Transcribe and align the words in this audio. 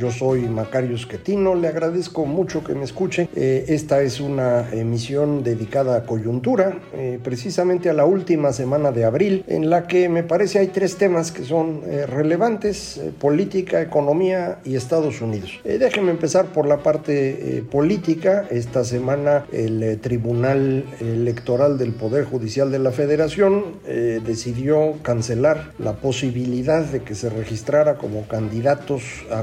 Yo 0.00 0.10
soy 0.10 0.48
Macario 0.48 0.96
Esquetino, 0.96 1.54
le 1.54 1.68
agradezco 1.68 2.24
mucho 2.24 2.64
que 2.64 2.74
me 2.74 2.84
escuche. 2.84 3.28
Eh, 3.36 3.66
esta 3.68 4.00
es 4.00 4.18
una 4.18 4.70
emisión 4.72 5.44
dedicada 5.44 5.94
a 5.94 6.04
coyuntura, 6.04 6.78
eh, 6.94 7.18
precisamente 7.22 7.90
a 7.90 7.92
la 7.92 8.06
última 8.06 8.54
semana 8.54 8.92
de 8.92 9.04
abril, 9.04 9.44
en 9.46 9.68
la 9.68 9.86
que 9.86 10.08
me 10.08 10.22
parece 10.22 10.58
hay 10.58 10.68
tres 10.68 10.96
temas 10.96 11.32
que 11.32 11.44
son 11.44 11.82
eh, 11.84 12.06
relevantes, 12.06 12.98
política, 13.18 13.82
economía 13.82 14.60
y 14.64 14.74
Estados 14.74 15.20
Unidos. 15.20 15.60
Déjenme 15.64 16.12
empezar 16.12 16.46
por 16.46 16.66
la 16.66 16.78
parte 16.78 17.62
política. 17.70 18.46
Esta 18.50 18.84
semana 18.84 19.44
el 19.52 19.98
Tribunal 20.00 20.86
Electoral 21.00 21.76
del 21.76 21.92
Poder 21.92 22.24
Judicial 22.24 22.70
de 22.70 22.78
la 22.78 22.90
Federación 22.90 23.64
decidió 23.84 24.94
cancelar 25.02 25.72
la 25.78 25.92
posibilidad 25.92 26.84
de 26.84 27.02
que 27.02 27.14
se 27.14 27.28
registrara 27.28 27.96
como 27.96 28.26
candidatos 28.26 29.02
a 29.30 29.42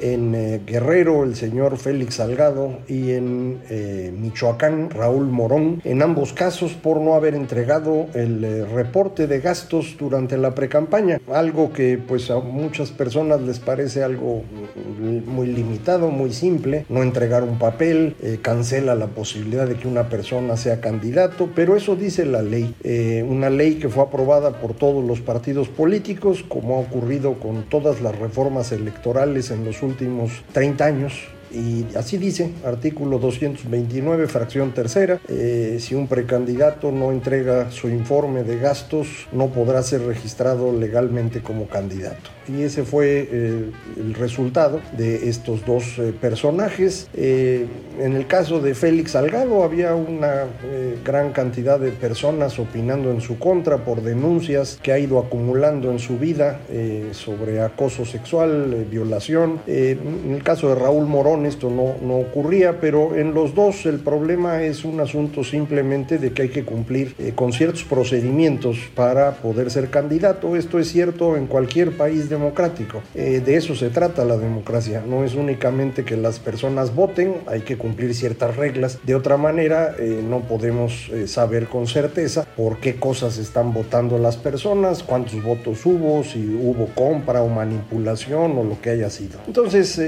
en 0.00 0.34
eh, 0.34 0.60
Guerrero 0.66 1.24
el 1.24 1.36
señor 1.36 1.76
Félix 1.76 2.14
Salgado 2.14 2.78
y 2.88 3.10
en 3.10 3.60
eh, 3.68 4.10
Michoacán 4.18 4.88
Raúl 4.88 5.26
Morón, 5.26 5.82
en 5.84 6.00
ambos 6.00 6.32
casos 6.32 6.72
por 6.72 6.98
no 7.00 7.14
haber 7.14 7.34
entregado 7.34 8.06
el 8.14 8.42
eh, 8.42 8.64
reporte 8.64 9.26
de 9.26 9.40
gastos 9.40 9.96
durante 9.98 10.38
la 10.38 10.54
precampaña, 10.54 11.20
algo 11.30 11.70
que 11.70 11.98
pues 11.98 12.30
a 12.30 12.40
muchas 12.40 12.90
personas 12.92 13.42
les 13.42 13.58
parece 13.58 14.02
algo 14.02 14.42
muy 15.26 15.48
limitado, 15.48 16.08
muy 16.08 16.32
simple, 16.32 16.86
no 16.88 17.02
entregar 17.02 17.42
un 17.42 17.58
papel, 17.58 18.14
cancela 18.40 18.94
la 18.94 19.08
posibilidad 19.08 19.66
de 19.66 19.74
que 19.74 19.86
una 19.86 20.08
persona 20.08 20.56
sea 20.56 20.80
candidato, 20.80 21.50
pero 21.54 21.76
eso 21.76 21.94
dice 21.96 22.24
la 22.24 22.40
ley, 22.42 22.74
una 23.28 23.50
ley 23.50 23.74
que 23.74 23.88
fue 23.88 24.04
aprobada 24.04 24.60
por 24.60 24.74
todos 24.74 25.04
los 25.04 25.20
partidos 25.20 25.68
políticos, 25.68 26.44
como 26.48 26.76
ha 26.76 26.80
ocurrido 26.80 27.34
con 27.34 27.64
todas 27.64 28.00
las 28.00 28.16
reformas 28.18 28.72
electorales 28.72 29.41
en 29.50 29.64
los 29.64 29.82
últimos 29.82 30.30
30 30.52 30.84
años. 30.84 31.12
Y 31.50 31.84
así 31.96 32.16
dice, 32.16 32.50
artículo 32.64 33.18
229, 33.18 34.26
fracción 34.26 34.72
tercera, 34.72 35.20
eh, 35.28 35.76
si 35.80 35.94
un 35.94 36.08
precandidato 36.08 36.90
no 36.90 37.12
entrega 37.12 37.70
su 37.70 37.90
informe 37.90 38.42
de 38.42 38.58
gastos, 38.58 39.28
no 39.32 39.48
podrá 39.48 39.82
ser 39.82 40.00
registrado 40.02 40.72
legalmente 40.72 41.42
como 41.42 41.66
candidato. 41.66 42.30
Y 42.48 42.62
ese 42.62 42.84
fue 42.84 43.28
eh, 43.30 43.70
el 43.96 44.14
resultado 44.14 44.80
de 44.96 45.28
estos 45.28 45.64
dos 45.64 45.98
eh, 45.98 46.12
personajes. 46.18 47.08
Eh, 47.14 47.66
en 48.00 48.14
el 48.14 48.26
caso 48.26 48.60
de 48.60 48.74
Félix 48.74 49.12
Salgado 49.12 49.62
había 49.62 49.94
una 49.94 50.46
gran 51.04 51.32
cantidad 51.32 51.78
de 51.78 51.90
personas 51.90 52.58
opinando 52.58 53.10
en 53.10 53.20
su 53.20 53.38
contra 53.38 53.84
por 53.84 54.02
denuncias 54.02 54.78
que 54.82 54.92
ha 54.92 54.98
ido 54.98 55.18
acumulando 55.18 55.90
en 55.90 55.98
su 55.98 56.18
vida 56.18 56.60
sobre 57.12 57.60
acoso 57.60 58.06
sexual, 58.06 58.86
violación. 58.90 59.60
En 59.66 60.32
el 60.34 60.42
caso 60.42 60.70
de 60.70 60.76
Raúl 60.76 61.06
Morón 61.06 61.44
esto 61.44 61.68
no, 61.68 61.96
no 62.02 62.16
ocurría, 62.16 62.80
pero 62.80 63.14
en 63.14 63.34
los 63.34 63.54
dos 63.54 63.84
el 63.84 64.00
problema 64.00 64.62
es 64.62 64.84
un 64.84 64.98
asunto 65.00 65.44
simplemente 65.44 66.18
de 66.18 66.32
que 66.32 66.42
hay 66.42 66.48
que 66.48 66.64
cumplir 66.64 67.14
con 67.34 67.52
ciertos 67.52 67.84
procedimientos 67.84 68.78
para 68.94 69.32
poder 69.32 69.70
ser 69.70 69.90
candidato. 69.90 70.56
Esto 70.56 70.78
es 70.78 70.88
cierto 70.88 71.36
en 71.36 71.46
cualquier 71.46 71.92
país 71.92 72.30
democrático. 72.32 73.02
Eh, 73.14 73.40
de 73.44 73.56
eso 73.56 73.74
se 73.76 73.90
trata 73.90 74.24
la 74.24 74.36
democracia. 74.36 75.02
No 75.06 75.24
es 75.24 75.34
únicamente 75.34 76.04
que 76.04 76.16
las 76.16 76.38
personas 76.38 76.94
voten, 76.94 77.36
hay 77.46 77.60
que 77.60 77.76
cumplir 77.76 78.14
ciertas 78.14 78.56
reglas. 78.56 78.98
De 79.04 79.14
otra 79.14 79.36
manera, 79.36 79.94
eh, 79.98 80.22
no 80.28 80.40
podemos 80.40 81.08
eh, 81.10 81.28
saber 81.28 81.66
con 81.66 81.86
certeza 81.86 82.44
por 82.56 82.78
qué 82.78 82.96
cosas 82.96 83.38
están 83.38 83.72
votando 83.72 84.18
las 84.18 84.36
personas, 84.36 85.02
cuántos 85.02 85.42
votos 85.42 85.84
hubo, 85.86 86.24
si 86.24 86.40
hubo 86.60 86.86
compra 86.94 87.42
o 87.42 87.48
manipulación 87.48 88.58
o 88.58 88.64
lo 88.64 88.80
que 88.80 88.90
haya 88.90 89.10
sido. 89.10 89.38
Entonces, 89.46 90.00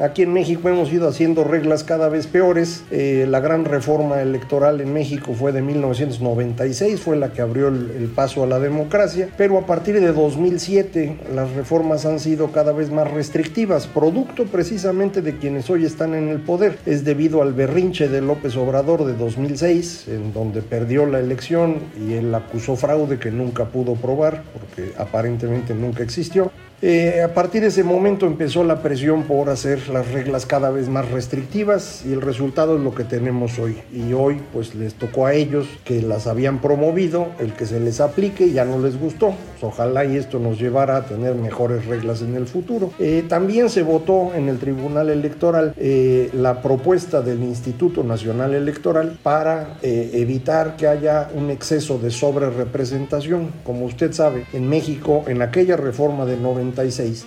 aquí 0.00 0.22
en 0.22 0.32
México 0.32 0.68
hemos 0.68 0.92
ido 0.92 1.08
haciendo 1.08 1.44
reglas 1.44 1.84
cada 1.84 2.08
vez 2.08 2.26
peores. 2.26 2.84
La 2.90 3.40
gran 3.40 3.64
reforma 3.64 4.22
electoral 4.22 4.80
en 4.80 4.92
México 4.92 5.34
fue 5.34 5.52
de 5.52 5.62
1996, 5.62 7.00
fue 7.00 7.16
la 7.16 7.32
que 7.32 7.42
abrió 7.42 7.68
el, 7.68 7.90
el 7.98 8.06
paso 8.08 8.44
a 8.44 8.46
la 8.46 8.60
democracia, 8.60 9.28
pero 9.36 9.58
a 9.58 9.66
partir 9.66 10.00
de 10.00 10.12
2007 10.12 11.18
las 11.34 11.50
reformas 11.52 11.63
han 12.04 12.20
sido 12.20 12.52
cada 12.52 12.72
vez 12.72 12.90
más 12.90 13.10
restrictivas, 13.10 13.86
producto 13.86 14.44
precisamente 14.44 15.22
de 15.22 15.38
quienes 15.38 15.70
hoy 15.70 15.84
están 15.84 16.14
en 16.14 16.28
el 16.28 16.40
poder. 16.40 16.78
Es 16.86 17.04
debido 17.04 17.42
al 17.42 17.52
berrinche 17.52 18.08
de 18.08 18.20
López 18.20 18.56
Obrador 18.56 19.04
de 19.04 19.14
2006, 19.14 20.08
en 20.08 20.32
donde 20.32 20.62
perdió 20.62 21.06
la 21.06 21.20
elección 21.20 21.78
y 22.06 22.14
él 22.14 22.34
acusó 22.34 22.76
fraude 22.76 23.18
que 23.18 23.30
nunca 23.30 23.66
pudo 23.66 23.94
probar, 23.94 24.42
porque 24.52 24.92
aparentemente 24.98 25.74
nunca 25.74 26.02
existió. 26.02 26.50
Eh, 26.86 27.22
a 27.22 27.32
partir 27.32 27.62
de 27.62 27.68
ese 27.68 27.82
momento 27.82 28.26
empezó 28.26 28.62
la 28.62 28.82
presión 28.82 29.22
por 29.22 29.48
hacer 29.48 29.88
las 29.88 30.12
reglas 30.12 30.44
cada 30.44 30.68
vez 30.68 30.90
más 30.90 31.10
restrictivas 31.10 32.04
y 32.04 32.12
el 32.12 32.20
resultado 32.20 32.76
es 32.76 32.82
lo 32.82 32.94
que 32.94 33.04
tenemos 33.04 33.58
hoy. 33.58 33.78
Y 33.90 34.12
hoy 34.12 34.42
pues 34.52 34.74
les 34.74 34.92
tocó 34.92 35.24
a 35.24 35.32
ellos 35.32 35.66
que 35.86 36.02
las 36.02 36.26
habían 36.26 36.60
promovido, 36.60 37.28
el 37.38 37.54
que 37.54 37.64
se 37.64 37.80
les 37.80 38.02
aplique 38.02 38.52
ya 38.52 38.66
no 38.66 38.78
les 38.78 39.00
gustó. 39.00 39.28
Pues, 39.28 39.72
ojalá 39.72 40.04
y 40.04 40.18
esto 40.18 40.38
nos 40.38 40.60
llevara 40.60 40.98
a 40.98 41.06
tener 41.06 41.34
mejores 41.36 41.86
reglas 41.86 42.20
en 42.20 42.36
el 42.36 42.46
futuro. 42.46 42.90
Eh, 42.98 43.24
también 43.30 43.70
se 43.70 43.82
votó 43.82 44.34
en 44.34 44.50
el 44.50 44.58
Tribunal 44.58 45.08
Electoral 45.08 45.72
eh, 45.78 46.28
la 46.34 46.60
propuesta 46.60 47.22
del 47.22 47.42
Instituto 47.44 48.04
Nacional 48.04 48.52
Electoral 48.52 49.18
para 49.22 49.78
evitar 49.80 50.76
que 50.76 50.86
haya 50.86 51.30
un 51.34 51.48
exceso 51.48 51.98
de 51.98 52.10
sobrerepresentación. 52.10 53.48
Como 53.64 53.86
usted 53.86 54.12
sabe, 54.12 54.44
en 54.52 54.68
México 54.68 55.24
en 55.26 55.40
aquella 55.40 55.78
reforma 55.78 56.26
de 56.26 56.36
90 56.36 56.73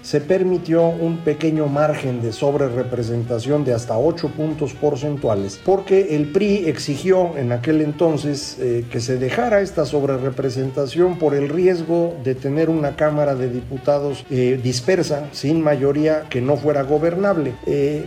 se 0.02 0.22
permitió 0.22 0.88
un 0.88 1.20
pequeño 1.20 1.68
margen 1.68 2.22
de 2.22 2.32
sobrerepresentación 2.32 3.64
de 3.64 3.74
hasta 3.74 3.98
8 3.98 4.30
puntos 4.36 4.74
porcentuales, 4.74 5.60
porque 5.64 6.16
el 6.16 6.32
PRI 6.32 6.66
exigió 6.68 7.38
en 7.38 7.52
aquel 7.52 7.82
entonces 7.82 8.58
eh, 8.60 8.86
que 8.92 9.00
se 9.00 9.18
dejara 9.18 9.62
esta 9.62 9.86
sobrerepresentación 9.86 11.18
por 11.18 11.34
el 11.34 11.50
riesgo 11.50 12.16
de 12.24 12.36
tener 12.36 12.70
una 12.70 12.96
Cámara 12.96 13.36
de 13.36 13.50
Diputados 13.50 14.26
eh, 14.30 14.60
dispersa, 14.62 15.28
sin 15.32 15.62
mayoría, 15.62 16.24
que 16.30 16.42
no 16.42 16.58
fuera 16.58 16.84
gobernable. 16.84 17.54
Eh, 17.66 18.06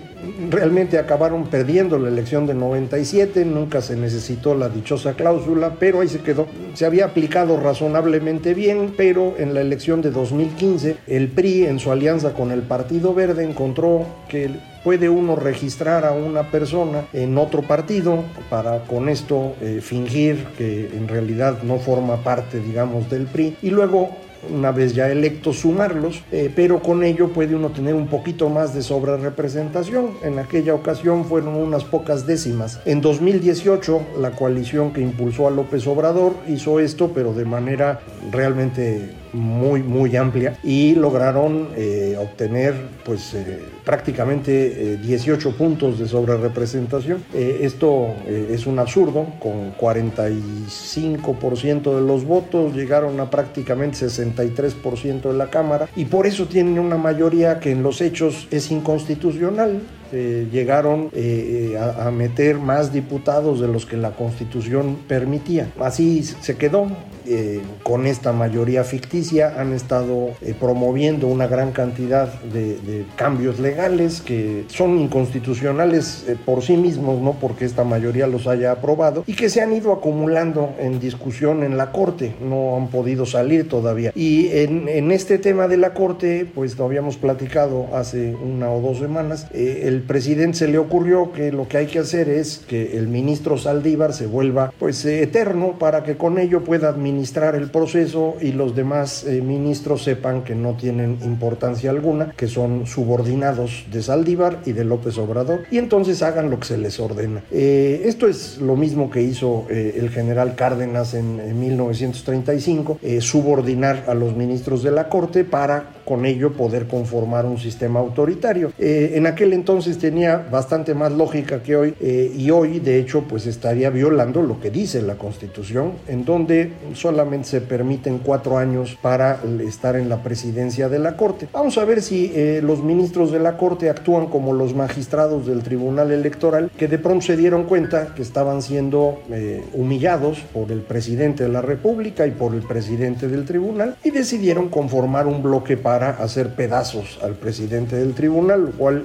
realmente 0.50 0.98
acabaron 0.98 1.46
perdiendo 1.46 1.98
la 1.98 2.08
elección 2.08 2.46
del 2.46 2.58
97, 2.58 3.44
nunca 3.44 3.80
se 3.80 3.96
necesitó 3.96 4.54
la 4.54 4.68
dichosa 4.68 5.14
cláusula, 5.14 5.76
pero 5.78 6.00
ahí 6.00 6.08
se 6.08 6.20
quedó. 6.20 6.46
Se 6.74 6.86
había 6.86 7.06
aplicado 7.06 7.58
razonablemente 7.58 8.54
bien, 8.54 8.94
pero 8.96 9.34
en 9.38 9.54
la 9.54 9.60
elección 9.60 10.02
de 10.02 10.10
2015 10.10 10.96
el 11.06 11.19
PRI 11.28 11.66
en 11.66 11.78
su 11.78 11.90
alianza 11.92 12.32
con 12.32 12.50
el 12.50 12.62
Partido 12.62 13.14
Verde 13.14 13.44
encontró 13.44 14.06
que 14.28 14.50
puede 14.84 15.08
uno 15.08 15.36
registrar 15.36 16.04
a 16.04 16.12
una 16.12 16.50
persona 16.50 17.04
en 17.12 17.36
otro 17.36 17.62
partido 17.62 18.24
para 18.48 18.84
con 18.84 19.08
esto 19.08 19.54
eh, 19.60 19.80
fingir 19.82 20.46
que 20.56 20.86
en 20.96 21.08
realidad 21.08 21.62
no 21.62 21.78
forma 21.78 22.18
parte, 22.18 22.60
digamos, 22.60 23.10
del 23.10 23.26
PRI 23.26 23.56
y 23.62 23.70
luego 23.70 24.10
una 24.48 24.72
vez 24.72 24.94
ya 24.94 25.10
electos 25.10 25.58
sumarlos, 25.58 26.22
eh, 26.32 26.50
pero 26.54 26.80
con 26.80 27.04
ello 27.04 27.28
puede 27.28 27.54
uno 27.54 27.70
tener 27.70 27.94
un 27.94 28.08
poquito 28.08 28.48
más 28.48 28.74
de 28.74 28.82
sobrerepresentación. 28.82 30.12
En 30.22 30.38
aquella 30.38 30.74
ocasión 30.74 31.24
fueron 31.24 31.56
unas 31.56 31.84
pocas 31.84 32.26
décimas. 32.26 32.80
En 32.84 33.00
2018 33.00 34.00
la 34.18 34.30
coalición 34.32 34.92
que 34.92 35.00
impulsó 35.00 35.46
a 35.46 35.50
López 35.50 35.86
Obrador 35.86 36.34
hizo 36.48 36.80
esto, 36.80 37.12
pero 37.14 37.34
de 37.34 37.44
manera 37.44 38.00
realmente 38.30 39.10
muy, 39.32 39.82
muy 39.82 40.16
amplia 40.16 40.58
y 40.62 40.94
lograron 40.94 41.70
eh, 41.76 42.16
obtener 42.18 42.74
pues 43.04 43.34
eh, 43.34 43.58
prácticamente 43.84 44.96
18 44.98 45.56
puntos 45.56 45.98
de 45.98 46.08
sobrerepresentación. 46.08 47.24
esto 47.34 48.14
es 48.26 48.66
un 48.66 48.78
absurdo, 48.78 49.26
con 49.40 49.74
45% 49.76 51.94
de 51.94 52.00
los 52.00 52.24
votos 52.24 52.74
llegaron 52.74 53.20
a 53.20 53.28
prácticamente 53.30 54.06
63% 54.06 55.22
de 55.22 55.34
la 55.34 55.50
Cámara 55.50 55.88
y 55.96 56.04
por 56.04 56.26
eso 56.26 56.46
tienen 56.46 56.78
una 56.78 56.96
mayoría 56.96 57.58
que 57.60 57.72
en 57.72 57.82
los 57.82 58.00
hechos 58.00 58.48
es 58.50 58.70
inconstitucional. 58.70 59.80
Eh, 60.12 60.48
llegaron 60.50 61.08
eh, 61.12 61.78
a, 61.78 62.08
a, 62.08 62.10
meter 62.10 62.58
más 62.58 62.92
diputados 62.92 63.60
de 63.60 63.68
los 63.68 63.86
que 63.86 63.96
la 63.96 64.10
constitución 64.10 64.98
permitía. 65.06 65.70
Así 65.78 66.24
se 66.24 66.56
quedó. 66.56 66.88
Eh, 67.32 67.60
con 67.84 68.06
esta 68.06 68.32
mayoría 68.32 68.82
ficticia 68.82 69.54
han 69.60 69.72
estado 69.72 70.30
eh, 70.42 70.52
promoviendo 70.58 71.28
una 71.28 71.46
gran 71.46 71.70
cantidad 71.70 72.28
de, 72.42 73.04
cambios 73.14 73.60
legales 73.60 74.20
que 74.20 74.64
son 74.66 74.98
inconstitucionales 74.98 76.24
eh, 76.26 76.36
por 76.44 76.62
sí 76.62 76.76
mismos, 76.76 77.20
no 77.20 77.34
porque 77.40 77.66
esta 77.66 77.84
mayoría 77.84 78.26
los 78.26 78.48
haya 78.48 78.72
aprobado, 78.72 79.22
y 79.28 79.34
que 79.34 79.48
se 79.48 79.60
han 79.60 79.72
ido 79.72 79.92
acumulando 79.92 80.74
en 80.80 80.98
discusión 80.98 81.62
en 81.62 81.76
la 81.76 81.92
Corte, 81.92 82.34
no 82.42 82.76
han 82.76 82.88
podido 82.88 83.26
salir 83.26 83.68
todavía. 83.68 84.10
Y 84.16 84.48
en, 84.48 84.88
en 84.88 85.12
este 85.12 85.38
tema 85.38 85.68
de 85.68 85.76
la 85.76 85.94
Corte, 85.94 86.50
pues 86.52 86.76
lo 86.76 86.86
habíamos 86.86 87.16
platicado 87.16 87.86
hace 87.94 88.34
una 88.34 88.72
o 88.72 88.80
dos 88.80 88.98
semanas, 88.98 89.46
el 89.54 90.02
presidente 90.02 90.58
se 90.58 90.68
le 90.68 90.78
ocurrió 90.78 91.30
que 91.30 91.52
lo 91.52 91.68
que 91.68 91.76
hay 91.76 91.86
que 91.86 92.00
hacer 92.00 92.28
es 92.28 92.58
que 92.58 92.98
el 92.98 93.06
ministro 93.06 93.56
Saldívar 93.56 94.14
se 94.14 94.26
vuelva 94.26 94.72
pues 94.80 95.04
eterno 95.04 95.78
para 95.78 96.02
que 96.02 96.16
con 96.16 96.38
ello 96.38 96.64
pueda 96.64 96.88
administrar 96.88 97.19
el 97.54 97.70
proceso 97.70 98.36
y 98.40 98.52
los 98.52 98.74
demás 98.74 99.24
eh, 99.24 99.40
ministros 99.40 100.02
sepan 100.02 100.42
que 100.42 100.54
no 100.54 100.74
tienen 100.74 101.18
importancia 101.22 101.90
alguna, 101.90 102.32
que 102.36 102.48
son 102.48 102.86
subordinados 102.86 103.84
de 103.90 104.02
Saldívar 104.02 104.60
y 104.64 104.72
de 104.72 104.84
López 104.84 105.18
Obrador, 105.18 105.64
y 105.70 105.78
entonces 105.78 106.22
hagan 106.22 106.50
lo 106.50 106.58
que 106.58 106.66
se 106.66 106.78
les 106.78 106.98
ordena. 106.98 107.42
Eh, 107.50 108.02
esto 108.06 108.26
es 108.26 108.58
lo 108.58 108.76
mismo 108.76 109.10
que 109.10 109.22
hizo 109.22 109.66
eh, 109.70 109.96
el 109.98 110.10
general 110.10 110.54
Cárdenas 110.56 111.14
en, 111.14 111.40
en 111.40 111.60
1935, 111.60 112.98
subordinar 113.20 114.04
a 114.08 114.14
los 114.14 114.34
ministros 114.34 114.82
de 114.82 114.90
la 114.90 115.08
Corte 115.08 115.44
para 115.44 115.99
con 116.10 116.26
ello 116.26 116.54
poder 116.54 116.88
conformar 116.88 117.46
un 117.46 117.56
sistema 117.56 118.00
autoritario. 118.00 118.72
en 118.78 119.28
aquel 119.28 119.52
entonces 119.52 119.96
tenía 119.96 120.38
bastante 120.50 120.92
más 120.92 121.12
lógica 121.12 121.62
que 121.62 121.76
hoy 121.76 121.94
y 122.00 122.50
hoy 122.50 122.80
de 122.80 122.98
hecho 122.98 123.22
pues 123.28 123.46
estaría 123.46 123.90
violando 123.90 124.42
lo 124.42 124.58
que 124.60 124.72
dice 124.72 125.02
la 125.02 125.14
Constitución 125.14 125.92
en 126.08 126.24
donde 126.24 126.72
solamente 126.94 127.46
se 127.46 127.60
permiten 127.60 128.18
cuatro 128.18 128.58
años 128.58 128.98
para 129.00 129.38
estar 129.64 129.94
en 129.94 130.08
la 130.08 130.24
presidencia 130.24 130.88
de 130.88 130.98
la 130.98 131.16
Corte. 131.16 131.46
Vamos 131.52 131.78
a 131.78 131.84
ver 131.84 132.02
si 132.02 132.32
eh, 132.34 132.60
los 132.60 132.82
ministros 132.82 133.30
de 133.30 133.38
la 133.38 133.56
Corte 133.56 133.88
actúan 133.88 134.26
como 134.26 134.52
los 134.52 134.74
magistrados 134.74 135.46
del 135.46 135.62
Tribunal 135.62 136.10
Electoral 136.10 136.72
que 136.76 136.88
de 136.88 136.98
pronto 136.98 137.26
se 137.26 137.36
dieron 137.36 137.64
cuenta 137.64 138.14
que 138.16 138.22
estaban 138.22 138.62
siendo 138.62 139.20
eh, 139.30 139.62
humillados 139.74 140.40
por 140.52 140.72
el 140.72 140.80
presidente 140.80 141.44
de 141.44 141.50
la 141.50 141.62
República 141.62 142.26
y 142.26 142.32
por 142.32 142.52
el 142.54 142.62
presidente 142.62 143.28
del 143.28 143.44
tribunal 143.44 143.96
y 144.02 144.10
decidieron 144.10 144.68
conformar 144.68 145.26
un 145.26 145.42
bloque 145.42 145.76
para 145.76 145.99
hacer 146.04 146.54
pedazos 146.54 147.18
al 147.22 147.34
presidente 147.34 147.96
del 147.96 148.14
tribunal, 148.14 148.64
lo 148.66 148.70
cual 148.72 149.04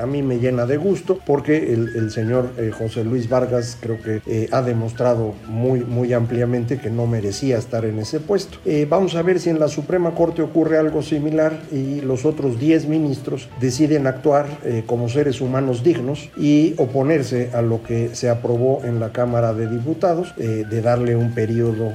a 0.00 0.06
mí 0.06 0.22
me 0.22 0.38
llena 0.38 0.66
de 0.66 0.76
gusto 0.76 1.18
porque 1.24 1.72
el, 1.72 2.10
señor 2.10 2.50
eh, 2.58 2.70
José 2.76 3.04
Luis 3.04 3.28
Vargas 3.28 3.78
creo 3.80 3.98
que 4.00 4.48
ha 4.50 4.62
demostrado 4.62 5.34
muy, 5.46 5.80
muy 5.80 6.12
ampliamente 6.12 6.78
que 6.78 6.90
no 6.90 7.06
merecía 7.06 7.58
estar 7.58 7.84
en 7.84 7.98
ese 7.98 8.20
puesto. 8.20 8.58
Eh, 8.64 8.86
vamos 8.88 9.14
a 9.14 9.22
ver 9.22 9.40
si 9.40 9.50
en 9.50 9.58
la 9.58 9.68
Suprema 9.68 10.14
Corte 10.14 10.42
ocurre 10.42 10.78
algo 10.78 11.02
similar 11.02 11.60
y 11.72 12.00
los 12.00 12.24
otros 12.24 12.58
10 12.58 12.88
ministros 12.88 13.48
deciden 13.60 14.06
actuar 14.06 14.46
eh, 14.64 14.84
como 14.86 15.08
seres 15.08 15.40
humanos 15.40 15.82
dignos 15.82 16.30
y 16.36 16.74
oponerse 16.78 17.50
a 17.54 17.62
lo 17.62 17.82
que 17.82 18.14
se 18.14 18.28
aprobó 18.30 18.82
en 18.84 19.00
la 19.00 19.10
Cámara 19.10 19.52
de 19.54 19.68
Diputados, 19.68 20.34
eh, 20.36 20.64
de 20.68 20.82
darle 20.82 21.16
un 21.16 21.32
periodo 21.34 21.92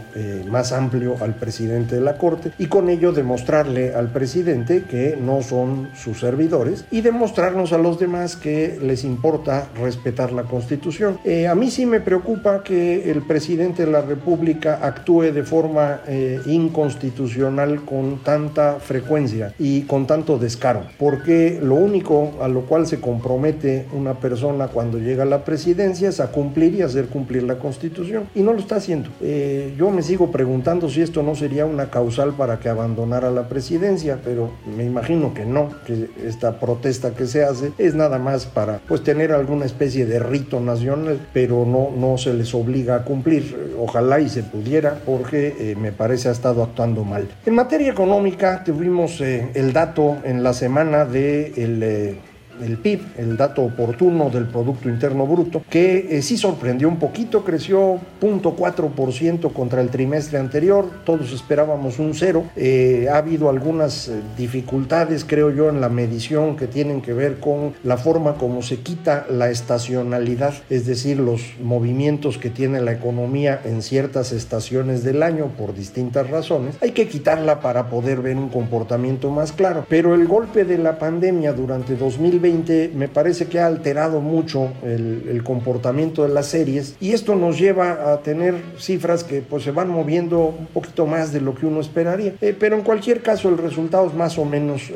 más 0.49 0.71
amplio 0.71 1.15
al 1.21 1.35
presidente 1.35 1.95
de 1.95 2.01
la 2.01 2.17
Corte 2.17 2.51
y 2.57 2.65
con 2.67 2.89
ello 2.89 3.11
demostrarle 3.11 3.93
al 3.93 4.11
presidente 4.11 4.18
que 4.89 5.17
no 5.19 5.41
son 5.41 5.89
sus 5.95 6.19
servidores 6.19 6.85
y 6.91 7.01
demostrarnos 7.01 7.73
a 7.73 7.77
los 7.77 7.99
demás 7.99 8.35
que 8.35 8.77
les 8.81 9.03
importa 9.03 9.67
respetar 9.81 10.31
la 10.31 10.43
Constitución. 10.43 11.19
a 11.49 11.55
mí 11.55 11.71
sí 11.71 11.85
me 11.85 12.01
preocupa 12.01 12.63
que 12.63 13.09
el 13.11 13.21
presidente 13.21 13.85
de 13.85 13.91
la 13.91 14.01
República 14.01 14.79
actúe 14.81 15.31
de 15.31 15.43
forma 15.43 16.01
eh, 16.07 16.39
inconstitucional 16.45 17.85
con 17.85 18.19
tanta 18.23 18.79
frecuencia 18.79 19.53
y 19.59 19.81
con 19.83 20.07
tanto 20.07 20.37
descaro, 20.37 20.83
porque 20.97 21.59
lo 21.61 21.75
único 21.75 22.33
a 22.41 22.47
lo 22.47 22.61
cual 22.61 22.87
se 22.87 22.99
compromete 22.99 23.85
una 23.93 24.15
persona 24.15 24.67
cuando 24.67 24.97
llega 24.97 25.23
a 25.23 25.25
la 25.25 25.45
presidencia 25.45 26.09
es 26.09 26.19
a 26.19 26.31
cumplir 26.31 26.75
y 26.75 26.81
hacer 26.81 27.07
cumplir 27.07 27.43
la 27.43 27.59
constitución, 27.59 28.23
y 28.35 28.41
no 28.41 28.53
lo 28.53 28.59
está 28.59 28.75
haciendo. 28.77 29.09
Eh, 29.21 29.73
yo 29.77 29.89
me 29.89 30.01
sigo 30.01 30.31
preguntando 30.31 30.89
si 30.89 31.01
esto 31.01 31.23
no 31.23 31.35
sería 31.35 31.65
una 31.65 31.89
causal 31.89 32.33
para 32.33 32.59
que 32.59 32.69
abandonara 32.69 33.31
la 33.31 33.47
presidencia, 33.47 34.08
pero 34.17 34.51
me 34.65 34.85
imagino 34.85 35.33
que 35.33 35.45
no, 35.45 35.69
que 35.85 36.09
esta 36.25 36.59
protesta 36.59 37.11
que 37.11 37.27
se 37.27 37.43
hace 37.43 37.71
es 37.77 37.95
nada 37.95 38.17
más 38.17 38.45
para 38.45 38.79
pues 38.87 39.03
tener 39.03 39.31
alguna 39.31 39.65
especie 39.65 40.05
de 40.05 40.19
rito 40.19 40.59
nacional, 40.59 41.19
pero 41.33 41.65
no, 41.65 41.91
no 41.95 42.17
se 42.17 42.33
les 42.33 42.53
obliga 42.53 42.95
a 42.95 43.03
cumplir. 43.03 43.73
Ojalá 43.77 44.19
y 44.19 44.29
se 44.29 44.43
pudiera, 44.43 44.99
porque 45.05 45.55
eh, 45.59 45.75
me 45.75 45.91
parece 45.91 46.29
ha 46.29 46.31
estado 46.31 46.63
actuando 46.63 47.03
mal. 47.03 47.27
En 47.45 47.55
materia 47.55 47.91
económica 47.91 48.63
tuvimos 48.63 49.21
eh, 49.21 49.49
el 49.53 49.73
dato 49.73 50.17
en 50.23 50.43
la 50.43 50.53
semana 50.53 51.05
de 51.05 51.53
el, 51.57 51.83
eh, 51.83 52.19
el 52.61 52.77
PIB, 52.77 53.01
el 53.17 53.37
dato 53.37 53.63
oportuno 53.63 54.29
del 54.29 54.45
Producto 54.45 54.89
Interno 54.89 55.25
Bruto, 55.25 55.63
que 55.69 56.17
eh, 56.17 56.21
sí 56.21 56.37
sorprendió 56.37 56.87
un 56.87 56.97
poquito, 56.97 57.43
creció 57.43 57.99
0.4% 58.21 59.53
contra 59.53 59.81
el 59.81 59.89
trimestre 59.89 60.39
anterior, 60.39 60.89
todos 61.05 61.31
esperábamos 61.31 61.99
un 61.99 62.13
cero. 62.13 62.45
Eh, 62.55 63.07
ha 63.11 63.17
habido 63.17 63.49
algunas 63.49 64.07
eh, 64.07 64.21
dificultades, 64.37 65.25
creo 65.25 65.51
yo, 65.51 65.69
en 65.69 65.81
la 65.81 65.89
medición 65.89 66.55
que 66.55 66.67
tienen 66.67 67.01
que 67.01 67.13
ver 67.13 67.39
con 67.39 67.73
la 67.83 67.97
forma 67.97 68.35
como 68.35 68.61
se 68.61 68.77
quita 68.77 69.25
la 69.29 69.49
estacionalidad, 69.49 70.53
es 70.69 70.85
decir, 70.85 71.19
los 71.19 71.41
movimientos 71.61 72.37
que 72.37 72.49
tiene 72.49 72.81
la 72.81 72.91
economía 72.91 73.61
en 73.63 73.81
ciertas 73.81 74.31
estaciones 74.31 75.03
del 75.03 75.23
año 75.23 75.47
por 75.57 75.73
distintas 75.73 76.29
razones. 76.29 76.75
Hay 76.81 76.91
que 76.91 77.07
quitarla 77.07 77.61
para 77.61 77.89
poder 77.89 78.21
ver 78.21 78.37
un 78.37 78.49
comportamiento 78.49 79.31
más 79.31 79.51
claro, 79.51 79.85
pero 79.89 80.15
el 80.15 80.27
golpe 80.27 80.65
de 80.65 80.77
la 80.77 80.97
pandemia 80.99 81.53
durante 81.53 81.95
2020 81.95 82.48
me 82.93 83.07
parece 83.07 83.47
que 83.47 83.59
ha 83.59 83.67
alterado 83.67 84.21
mucho 84.21 84.71
el, 84.83 85.41
comportamiento 85.43 86.23
de 86.23 86.29
las 86.29 86.47
series 86.47 86.95
y 86.99 87.13
esto 87.13 87.35
nos 87.35 87.57
lleva 87.57 88.11
a 88.11 88.21
tener 88.21 88.55
cifras 88.77 89.23
que 89.23 89.41
pues 89.41 89.63
se 89.63 89.71
van 89.71 89.89
moviendo 89.89 90.53
un 90.59 90.67
poquito 90.67 91.05
más 91.05 91.31
de 91.31 91.41
lo 91.41 91.55
que 91.55 91.65
uno 91.65 91.79
esperaría. 91.79 92.33
Eh, 92.41 92.55
pero 92.57 92.75
en 92.75 92.81
cualquier 92.81 93.21
caso 93.21 93.49
el 93.49 93.57
resultado 93.57 94.07
es 94.07 94.13
más 94.13 94.37
o 94.37 94.45
menos 94.45 94.91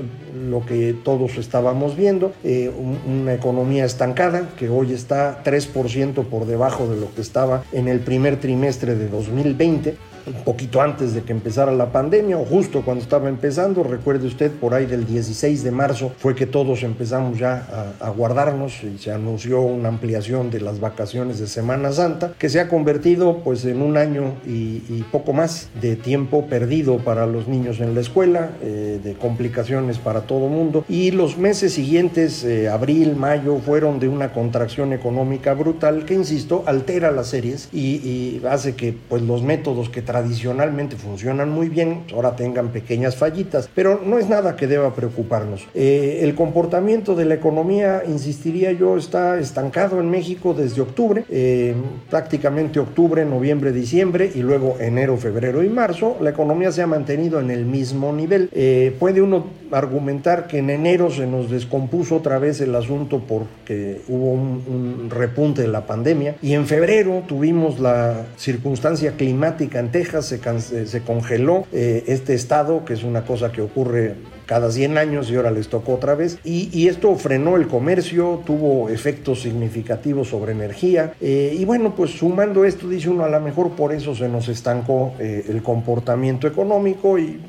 lo 0.49 0.65
que 0.65 0.95
todos 1.03 1.37
estábamos 1.37 1.95
viendo, 1.95 2.33
eh, 2.43 2.71
una 3.07 3.33
economía 3.33 3.85
estancada 3.85 4.49
que 4.57 4.69
hoy 4.69 4.93
está 4.93 5.43
3% 5.43 6.25
por 6.25 6.45
debajo 6.45 6.87
de 6.87 6.99
lo 6.99 7.13
que 7.13 7.21
estaba 7.21 7.63
en 7.71 7.87
el 7.87 7.99
primer 7.99 8.39
trimestre 8.39 8.95
de 8.95 9.07
2020 9.07 10.12
un 10.25 10.43
poquito 10.43 10.81
antes 10.81 11.13
de 11.13 11.23
que 11.23 11.31
empezara 11.31 11.71
la 11.71 11.91
pandemia 11.91 12.37
o 12.37 12.45
justo 12.45 12.81
cuando 12.81 13.03
estaba 13.03 13.29
empezando. 13.29 13.83
Recuerde 13.83 14.27
usted, 14.27 14.51
por 14.51 14.73
ahí 14.73 14.85
del 14.85 15.05
16 15.05 15.63
de 15.63 15.71
marzo 15.71 16.11
fue 16.17 16.35
que 16.35 16.45
todos 16.45 16.83
empezamos 16.83 17.39
ya 17.39 17.93
a, 17.99 18.09
guardarnos 18.09 18.83
y 18.83 18.97
se 18.99 19.11
anunció 19.11 19.61
una 19.61 19.89
ampliación 19.89 20.51
de 20.51 20.61
las 20.61 20.79
vacaciones 20.79 21.39
de 21.39 21.47
Semana 21.47 21.91
Santa 21.91 22.33
que 22.37 22.49
se 22.49 22.59
ha 22.59 22.67
convertido 22.67 23.39
pues 23.39 23.65
en 23.65 23.81
un 23.81 23.97
año 23.97 24.35
y, 24.45 25.03
poco 25.11 25.33
más 25.33 25.69
de 25.81 25.95
tiempo 25.95 26.47
perdido 26.47 26.97
para 26.97 27.27
los 27.27 27.47
niños 27.47 27.79
en 27.79 27.93
la 27.93 28.01
escuela, 28.01 28.51
eh, 28.61 28.99
de 29.03 29.13
complicaciones 29.13 29.97
para 29.97 30.21
todo 30.21 30.47
mundo 30.47 30.85
y 30.87 31.11
los 31.11 31.37
meses 31.37 31.73
siguientes, 31.73 32.43
eh, 32.43 32.69
abril, 32.69 33.15
mayo, 33.15 33.59
fueron 33.59 33.99
de 33.99 34.07
una 34.07 34.31
contracción 34.31 34.93
económica 34.93 35.53
brutal 35.53 36.05
que, 36.05 36.13
insisto, 36.13 36.63
altera 36.65 37.11
las 37.11 37.27
series 37.27 37.69
y, 37.71 37.95
y 37.95 38.41
hace 38.49 38.75
que 38.75 38.95
pues 39.09 39.21
los 39.21 39.43
métodos 39.43 39.89
que 39.89 40.01
tradicionalmente 40.13 40.95
funcionan 40.95 41.49
muy 41.49 41.69
bien, 41.69 42.03
ahora 42.13 42.35
tengan 42.35 42.67
pequeñas 42.67 43.15
fallitas, 43.15 43.67
pero 43.73 43.99
no 44.05 44.19
es 44.19 44.29
nada 44.29 44.55
que 44.55 44.67
deba 44.67 44.93
preocuparnos. 44.93 45.65
Eh, 45.73 46.19
el 46.21 46.35
comportamiento 46.35 47.15
de 47.15 47.25
la 47.25 47.33
economía, 47.33 48.03
insistiría 48.07 48.71
yo, 48.73 48.95
está 48.95 49.39
estancado 49.39 49.99
en 49.99 50.11
México 50.11 50.53
desde 50.53 50.83
octubre, 50.83 51.25
eh, 51.29 51.73
prácticamente 52.11 52.79
octubre, 52.79 53.25
noviembre, 53.25 53.71
diciembre 53.71 54.31
y 54.35 54.43
luego 54.43 54.77
enero, 54.79 55.17
febrero 55.17 55.63
y 55.63 55.69
marzo. 55.69 56.15
La 56.21 56.29
economía 56.29 56.71
se 56.71 56.83
ha 56.83 56.87
mantenido 56.87 57.39
en 57.39 57.49
el 57.49 57.65
mismo 57.65 58.13
nivel. 58.13 58.49
Eh, 58.51 58.95
puede 58.99 59.19
uno 59.19 59.63
argumentar 59.73 60.47
que 60.47 60.59
en 60.59 60.69
enero 60.69 61.09
se 61.09 61.25
nos 61.25 61.49
descompuso 61.49 62.17
otra 62.17 62.39
vez 62.39 62.61
el 62.61 62.75
asunto 62.75 63.21
porque 63.27 64.01
hubo 64.07 64.33
un, 64.33 65.09
repunte 65.09 65.61
de 65.63 65.67
la 65.67 65.85
pandemia 65.85 66.35
y 66.41 66.53
en 66.53 66.65
febrero 66.65 67.23
tuvimos 67.27 67.79
la 67.79 68.25
circunstancia 68.37 69.13
climática 69.13 69.79
en 69.79 69.91
Texas, 69.91 70.02
se, 70.21 71.01
congeló 71.01 71.65
eh, 71.71 72.03
este 72.07 72.33
estado, 72.33 72.85
que 72.85 72.93
es 72.93 73.03
una 73.03 73.25
cosa 73.25 73.51
que 73.51 73.61
ocurre 73.61 74.15
cada 74.45 74.71
100 74.71 74.97
años 74.97 75.31
y 75.31 75.35
ahora 75.35 75.51
les 75.51 75.69
tocó 75.69 75.93
otra 75.93 76.15
vez. 76.15 76.37
Y, 76.43 76.87
esto 76.87 77.15
frenó 77.15 77.55
el 77.55 77.67
comercio, 77.67 78.41
tuvo 78.45 78.89
efectos 78.89 79.41
significativos 79.41 80.29
sobre 80.29 80.51
energía. 80.51 81.13
Eh, 81.21 81.55
y 81.57 81.65
bueno, 81.65 81.95
pues 81.95 82.11
sumando 82.11 82.65
esto, 82.65 82.87
dice 82.87 83.09
uno, 83.09 83.23
a 83.23 83.29
lo 83.29 83.39
mejor 83.39 83.71
por 83.71 83.93
eso 83.93 84.13
se 84.15 84.27
nos 84.27 84.49
estancó 84.49 85.13
eh, 85.19 85.45
el 85.47 85.63
comportamiento 85.63 86.47
económico 86.47 87.17
y 87.17 87.39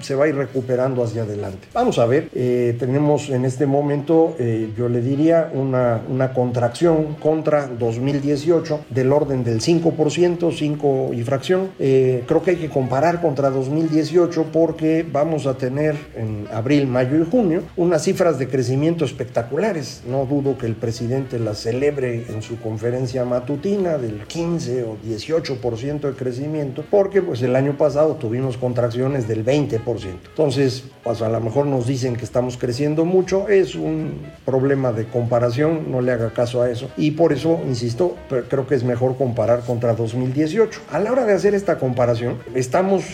se 0.00 0.14
va 0.14 0.24
a 0.24 0.28
ir 0.28 0.34
recuperando 0.34 1.02
hacia 1.02 1.22
adelante. 1.22 1.68
Vamos 1.72 1.98
a 1.98 2.06
ver, 2.06 2.28
eh, 2.34 2.76
tenemos 2.78 3.30
en 3.30 3.44
este 3.44 3.66
momento, 3.66 4.36
eh, 4.38 4.70
yo 4.76 4.88
le 4.88 5.00
diría, 5.00 5.50
una, 5.52 6.00
una 6.08 6.32
contracción 6.32 7.14
contra 7.14 7.66
2018 7.66 8.80
del 8.90 9.12
orden 9.12 9.44
del 9.44 9.60
5%, 9.60 10.52
5 10.52 11.10
y 11.12 11.22
fracción. 11.22 11.70
Eh, 11.78 12.24
creo 12.26 12.42
que 12.42 12.52
hay 12.52 12.56
que 12.56 12.68
comparar 12.68 13.20
contra 13.20 13.50
2018 13.50 14.46
porque 14.52 15.06
vamos 15.10 15.46
a 15.46 15.54
tener 15.54 15.96
en 16.16 16.46
abril, 16.52 16.86
mayo 16.86 17.16
y 17.20 17.28
junio 17.28 17.62
unas 17.76 18.02
cifras 18.02 18.38
de 18.38 18.48
crecimiento 18.48 19.04
espectaculares. 19.04 20.02
No 20.08 20.26
dudo 20.26 20.58
que 20.58 20.66
el 20.66 20.74
presidente 20.74 21.38
las 21.38 21.58
celebre 21.58 22.26
en 22.28 22.42
su 22.42 22.58
conferencia 22.60 23.24
matutina 23.24 23.98
del 23.98 24.24
15 24.26 24.84
o 24.84 24.96
18% 25.06 26.00
de 26.00 26.12
crecimiento, 26.12 26.84
porque 26.90 27.22
pues 27.22 27.40
el 27.42 27.56
año 27.56 27.76
pasado 27.76 28.16
tuvimos 28.16 28.56
contracciones 28.56 29.28
del 29.28 29.42
20 29.42 29.78
entonces, 29.86 30.84
pues 31.02 31.22
a 31.22 31.28
lo 31.28 31.40
mejor 31.40 31.66
nos 31.66 31.86
dicen 31.86 32.16
que 32.16 32.24
estamos 32.24 32.56
creciendo 32.56 33.04
mucho, 33.04 33.48
es 33.48 33.74
un 33.74 34.22
problema 34.44 34.92
de 34.92 35.06
comparación, 35.06 35.90
no 35.90 36.00
le 36.00 36.12
haga 36.12 36.32
caso 36.32 36.62
a 36.62 36.70
eso. 36.70 36.88
Y 36.96 37.12
por 37.12 37.32
eso, 37.32 37.60
insisto, 37.66 38.16
creo 38.48 38.66
que 38.66 38.74
es 38.74 38.84
mejor 38.84 39.16
comparar 39.16 39.60
contra 39.60 39.94
2018. 39.94 40.80
A 40.90 40.98
la 40.98 41.12
hora 41.12 41.24
de 41.24 41.32
hacer 41.34 41.54
esta 41.54 41.78
comparación, 41.78 42.38
estamos 42.54 43.04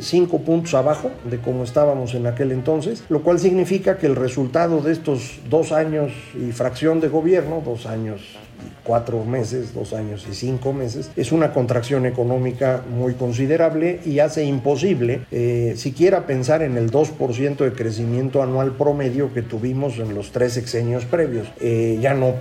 cinco 0.00 0.40
puntos 0.40 0.74
abajo 0.74 1.10
de 1.30 1.38
como 1.38 1.64
estábamos 1.64 2.14
en 2.14 2.26
aquel 2.26 2.52
entonces, 2.52 3.04
lo 3.08 3.22
cual 3.22 3.38
significa 3.38 3.98
que 3.98 4.06
el 4.06 4.16
resultado 4.16 4.80
de 4.80 4.92
estos 4.92 5.40
dos 5.48 5.72
años 5.72 6.12
y 6.34 6.52
fracción 6.52 7.00
de 7.00 7.08
gobierno, 7.08 7.62
dos 7.64 7.86
años 7.86 8.36
cuatro 8.82 9.24
meses, 9.24 9.74
dos 9.74 9.92
años 9.92 10.26
y 10.30 10.34
cinco 10.34 10.72
meses, 10.72 11.10
es 11.16 11.32
una 11.32 11.52
contracción 11.52 12.06
económica 12.06 12.82
muy 12.88 13.14
considerable 13.14 14.00
y 14.04 14.20
hace 14.20 14.44
imposible 14.44 15.22
eh, 15.30 15.74
siquiera 15.76 16.26
pensar 16.26 16.62
en 16.62 16.76
el 16.76 16.90
2% 16.90 17.56
de 17.56 17.72
crecimiento 17.72 18.42
anual 18.42 18.72
promedio 18.72 19.32
que 19.32 19.42
tuvimos 19.42 19.98
en 19.98 20.14
los 20.14 20.30
tres 20.30 20.52
sexenios 20.52 21.04
previos. 21.04 21.48
Eh, 21.60 21.98
ya 22.00 22.14
no 22.14 22.34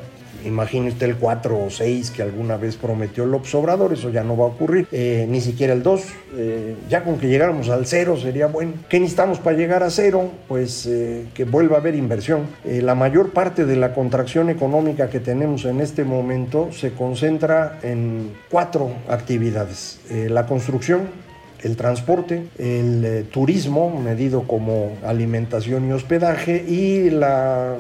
Imagine 0.46 0.90
usted 0.90 1.08
el 1.08 1.16
4 1.16 1.66
o 1.66 1.70
6 1.70 2.12
que 2.12 2.22
alguna 2.22 2.58
vez 2.58 2.76
prometió 2.76 3.24
el 3.24 3.34
Obrador, 3.34 3.94
eso 3.94 4.10
ya 4.10 4.24
no 4.24 4.38
va 4.38 4.46
a 4.46 4.48
ocurrir, 4.48 4.88
eh, 4.92 5.26
ni 5.30 5.42
siquiera 5.42 5.74
el 5.74 5.84
2. 5.84 6.04
Eh, 6.38 6.76
ya 6.90 7.04
con 7.04 7.18
que 7.18 7.28
llegáramos 7.28 7.70
al 7.70 7.86
0 7.86 8.18
sería 8.18 8.48
bueno. 8.48 8.74
¿Qué 8.90 9.00
necesitamos 9.00 9.40
para 9.40 9.58
llegar 9.58 9.84
a 9.84 9.90
0? 9.90 10.32
Pues 10.48 10.86
eh, 10.86 11.26
que 11.34 11.46
vuelva 11.46 11.78
a 11.78 11.80
haber 11.80 11.96
inversión. 11.96 12.48
la 12.64 12.96
mayor 12.96 13.32
parte 13.32 13.66
de 13.66 13.76
la 13.76 13.94
contracción 13.94 14.50
económica 14.50 15.10
que 15.10 15.20
tenemos 15.20 15.66
en 15.66 15.82
este 15.82 16.04
momento 16.04 16.70
se 16.72 16.92
concentra 16.92 17.80
en 17.84 18.32
cuatro 18.50 18.92
actividades. 19.08 20.00
la 20.30 20.46
construcción, 20.46 21.25
el 21.66 21.76
transporte, 21.76 22.44
el 22.60 23.04
eh, 23.04 23.26
turismo, 23.32 24.00
medido 24.00 24.44
como 24.44 24.92
alimentación 25.04 25.90
y 25.90 25.94
hospedaje, 25.94 26.64
y 26.64 27.10
la 27.10 27.76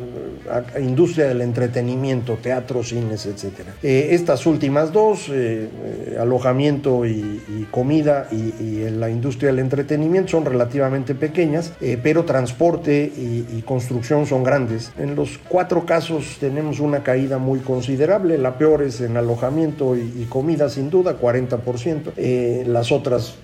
industria 0.80 1.27
del 1.27 1.42
entretenimiento, 1.42 2.39
teatro, 2.42 2.84
cines, 2.84 3.27
etc. 3.27 3.60
Eh, 3.84 4.10
estas 4.12 4.48
últimas 4.48 4.92
dos, 4.92 5.30
eh, 5.32 6.18
alojamiento 6.20 7.06
y, 7.06 7.68
comida 7.70 8.27
y, 8.32 8.89
la 8.89 9.10
industria 9.10 9.50
del 9.50 9.60
entretenimiento 9.60 10.32
son 10.32 10.46
relativamente 10.46 11.13
pequeñas, 11.13 11.74
pero 12.01 12.24
transporte 12.24 13.12
y, 13.15 13.62
construcción 13.65 14.25
son 14.25 14.44
grandes. 14.44 14.92
En 14.98 15.15
los 15.15 15.38
cuatro 15.38 15.86
casos 15.86 16.38
tenemos 16.39 16.80
una 16.80 17.04
caída 17.04 17.38
muy 17.38 17.60
considerable, 17.60 18.38
la 18.38 18.58
peor 18.58 18.84
es 18.84 19.01
en 19.01 19.18
alojamiento 19.18 19.96
y, 19.96 20.25
comida 20.30 20.70
sin 20.70 20.89
duda, 20.89 21.20
40%, 21.20 22.65
las 22.65 22.92
otras 22.92 23.36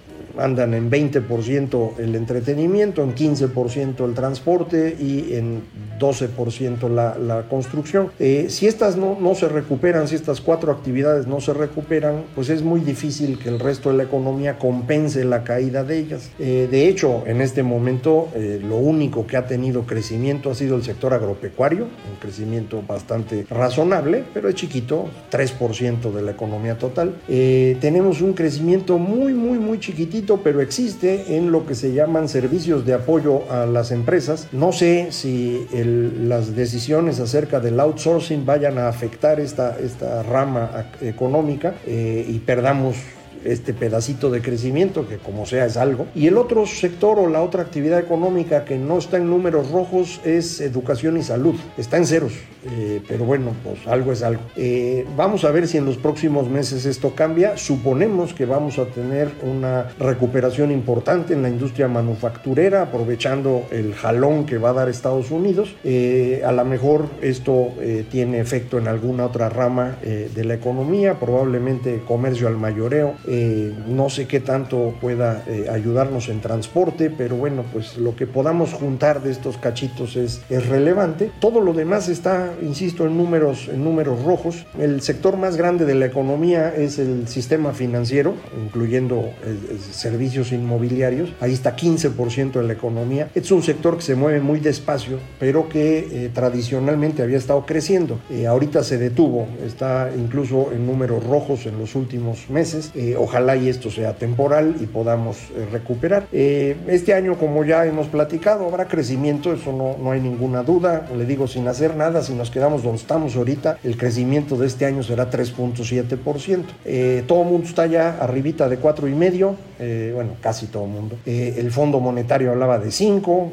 andan 0.42 0.74
en 0.74 0.90
20% 0.90 2.00
el 2.00 2.16
entretenimiento, 2.16 3.04
en 3.04 3.16
15% 3.16 4.06
el 4.06 4.14
transporte 4.14 4.96
y 5.00 5.34
en 5.34 5.64
12% 6.02 6.90
la, 6.90 7.46
construcción. 7.50 8.12
Eh, 8.20 8.48
si 8.50 8.68
estas 8.68 8.98
no, 8.98 9.18
no, 9.20 9.36
se 9.36 9.48
recuperan, 9.48 10.08
si 10.08 10.16
estas 10.16 10.42
cuatro 10.42 10.72
actividades 10.72 11.28
no 11.28 11.40
se 11.40 11.54
recuperan, 11.54 12.24
pues 12.36 12.50
es 12.50 12.64
muy 12.64 12.82
difícil 12.82 13.38
que 13.38 13.50
el 13.50 13.60
resto 13.60 13.92
de 13.92 13.98
la 13.98 14.04
economía 14.04 14.58
compense 14.58 15.24
la 15.24 15.44
caída 15.44 15.84
de 15.84 16.00
ellas. 16.00 16.32
Eh, 16.40 16.68
de 16.70 16.88
hecho, 16.88 17.24
en 17.28 17.42
este 17.42 17.64
momento 17.64 18.30
eh, 18.36 18.60
lo 18.62 18.78
único 18.78 19.28
que 19.28 19.38
ha 19.38 19.46
tenido 19.46 19.86
crecimiento 19.86 20.52
ha 20.52 20.56
sido 20.56 20.76
el 20.76 20.84
sector 20.84 21.14
agropecuario, 21.14 21.84
un 21.84 22.20
crecimiento 22.20 22.84
bastante 22.88 23.46
razonable, 23.50 24.24
pero 24.34 24.50
es 24.50 24.56
chiquito, 24.56 25.08
3% 25.32 26.12
de 26.12 26.22
la 26.22 26.32
economía 26.32 26.78
total. 26.78 27.16
tenemos 27.28 28.22
un 28.22 28.34
crecimiento 28.34 28.98
muy, 28.98 29.34
muy, 29.34 29.60
muy 29.60 29.80
chiquitito, 29.80 30.42
pero 30.44 30.62
existe 30.62 31.38
en 31.38 31.52
lo 31.52 31.66
que 31.66 31.76
se 31.76 31.94
llaman 31.94 32.28
servicios 32.28 32.86
de 32.86 32.94
apoyo 32.94 33.44
a 33.52 33.66
las 33.66 33.92
empresas. 33.92 34.48
No 34.52 34.72
sé 34.72 35.12
si 35.12 35.68
el 35.74 35.91
las 36.28 36.56
decisiones 36.56 37.20
acerca 37.20 37.60
del 37.60 37.80
outsourcing 37.80 38.46
vayan 38.46 38.78
a 38.78 38.88
afectar 38.88 39.40
esta, 39.40 39.78
esta 39.80 40.24
rama 40.24 40.90
económica 41.02 41.76
eh, 41.86 42.26
y 42.28 42.40
perdamos 42.40 42.96
este 43.44 43.74
pedacito 43.74 44.30
de 44.30 44.42
crecimiento, 44.42 45.08
que 45.08 45.18
como 45.18 45.46
sea 45.46 45.66
es 45.66 45.78
algo. 45.78 46.08
Y 46.16 46.28
el 46.28 46.38
otro 46.38 46.66
sector 46.66 47.20
o 47.20 47.28
la 47.28 47.42
otra 47.42 47.64
actividad 47.64 48.00
económica 48.00 48.66
que 48.66 48.78
no 48.78 48.98
está 48.98 49.18
en 49.18 49.30
números 49.30 49.72
rojos 49.72 50.22
es 50.24 50.62
educación 50.62 51.18
y 51.18 51.24
salud. 51.24 51.56
Está 51.78 51.98
en 51.98 52.06
ceros, 52.06 52.34
eh, 52.70 53.02
pero 53.08 53.26
bueno, 53.26 53.54
pues 53.64 53.88
algo 53.88 54.12
es 54.12 54.24
algo. 54.24 54.42
Eh, 54.56 55.06
vamos 55.16 55.44
a 55.44 55.52
ver 55.52 55.68
si 55.68 55.78
en 55.78 55.86
los 55.86 55.98
próximos 55.98 56.50
meses 56.50 56.86
esto 56.86 57.16
cambia. 57.16 57.58
Suponemos 57.58 58.34
que 58.34 58.46
vamos 58.46 58.80
a 58.80 58.86
tener 58.86 59.32
una 59.42 59.88
recuperación 60.00 60.72
importante 60.72 61.34
en 61.34 61.42
la 61.42 61.50
industria 61.50 61.88
manufacturera, 61.88 62.84
aprovechando 62.84 63.64
el 63.72 63.94
jalón 63.94 64.46
que 64.46 64.58
va 64.58 64.70
a 64.70 64.74
dar 64.74 64.90
Estados 64.90 65.32
Unidos. 65.32 65.76
Eh, 65.84 66.42
a 66.46 66.52
lo 66.52 66.66
mejor 66.66 67.08
esto 67.22 67.70
tiene 68.10 68.40
efecto 68.40 68.78
en 68.78 68.88
alguna 68.88 69.26
otra 69.26 69.50
rama 69.50 69.98
de 70.02 70.44
la 70.44 70.54
economía, 70.54 71.20
probablemente 71.20 72.02
comercio 72.08 72.48
al 72.48 72.58
mayoreo 72.58 73.16
eh, 73.28 73.74
no 73.88 74.10
sé 74.10 74.28
qué 74.28 74.40
tanto 74.40 74.96
pueda 75.00 75.44
eh, 75.48 75.68
ayudarnos 75.72 76.30
en 76.30 76.42
transporte, 76.42 77.10
pero 77.10 77.36
bueno, 77.36 77.64
pues 77.72 77.98
lo 77.98 78.16
que 78.16 78.28
podamos 78.28 78.74
juntar 78.74 79.22
de 79.22 79.32
estos 79.32 79.58
cachitos 79.58 80.16
es, 80.16 80.42
es 80.50 80.68
relevante. 80.68 81.32
Todo 81.40 81.62
lo 81.62 81.74
demás 81.74 82.10
está, 82.10 82.51
insisto, 82.62 83.06
en 83.06 83.18
números, 83.18 83.70
en 83.72 83.84
números 83.84 84.24
rojos. 84.24 84.66
El 84.80 85.02
sector 85.02 85.38
más 85.38 85.58
grande 85.58 85.86
de 85.86 85.96
la 85.96 86.06
economía 86.06 86.74
es 86.76 87.00
el 87.00 87.28
sistema 87.28 87.74
financiero, 87.74 88.36
incluyendo 88.64 89.18
eh, 89.44 89.78
servicios 89.92 90.52
inmobiliarios. 90.52 91.34
Ahí 91.40 91.54
está 91.54 91.76
15% 91.76 92.54
de 92.54 92.64
la 92.64 92.74
economía. 92.74 93.30
Es 93.36 93.52
un 93.52 93.64
sector 93.64 93.98
que 93.98 94.04
se 94.04 94.16
mueve 94.16 94.40
muy 94.40 94.60
despacio, 94.60 95.20
pero 95.40 95.70
que 95.70 96.30
tradicionalmente 96.34 97.24
había 97.24 97.38
estado 97.38 97.66
creciendo. 97.66 98.20
ahorita 98.48 98.84
se 98.84 98.98
detuvo, 98.98 99.48
está 99.66 100.12
incluso 100.16 100.72
en 100.72 100.86
números 100.86 101.24
rojos 101.24 101.66
en 101.66 101.78
los 101.78 101.96
últimos 101.96 102.50
meses 102.50 102.92
ojalá 103.18 103.56
y 103.56 103.70
esto 103.70 103.90
sea 103.90 104.14
temporal 104.14 104.76
y 104.80 104.86
podamos 104.86 105.38
eh, 105.56 105.68
recuperar. 105.72 106.28
Eh, 106.32 106.76
este 106.88 107.14
año, 107.14 107.38
como 107.38 107.64
ya 107.64 107.86
hemos 107.86 108.08
platicado, 108.08 108.66
habrá 108.66 108.88
crecimiento, 108.88 109.54
eso 109.54 109.72
no, 109.72 109.98
no 110.02 110.12
hay 110.12 110.20
ninguna 110.22 110.64
duda. 110.64 111.08
Le 111.16 111.26
digo, 111.26 111.48
sin 111.48 111.68
hacer 111.68 111.96
nada, 111.96 112.22
si 112.24 112.34
nos 112.42 112.50
quedamos 112.50 112.82
donde 112.82 112.98
estamos 112.98 113.36
ahorita, 113.36 113.78
el 113.84 113.98
crecimiento 113.98 114.58
de 114.58 114.66
este 114.66 114.88
año 114.88 115.04
será 115.04 115.30
3.7%. 115.30 116.66
Eh, 116.86 117.24
todo 117.28 117.44
el 117.44 117.50
mundo 117.50 117.68
está 117.68 117.86
ya 117.86 118.18
arribita 118.20 118.68
de 118.68 118.80
4,5%, 118.80 119.56
eh, 119.80 120.12
bueno, 120.16 120.32
casi 120.42 120.66
todo 120.66 120.86
el 120.86 120.90
mundo. 120.90 121.18
el 121.26 121.72
Fondo 121.72 122.00
Monetario 122.00 122.50
hablaba 122.50 122.80
de 122.80 122.90
5%. 122.90 123.52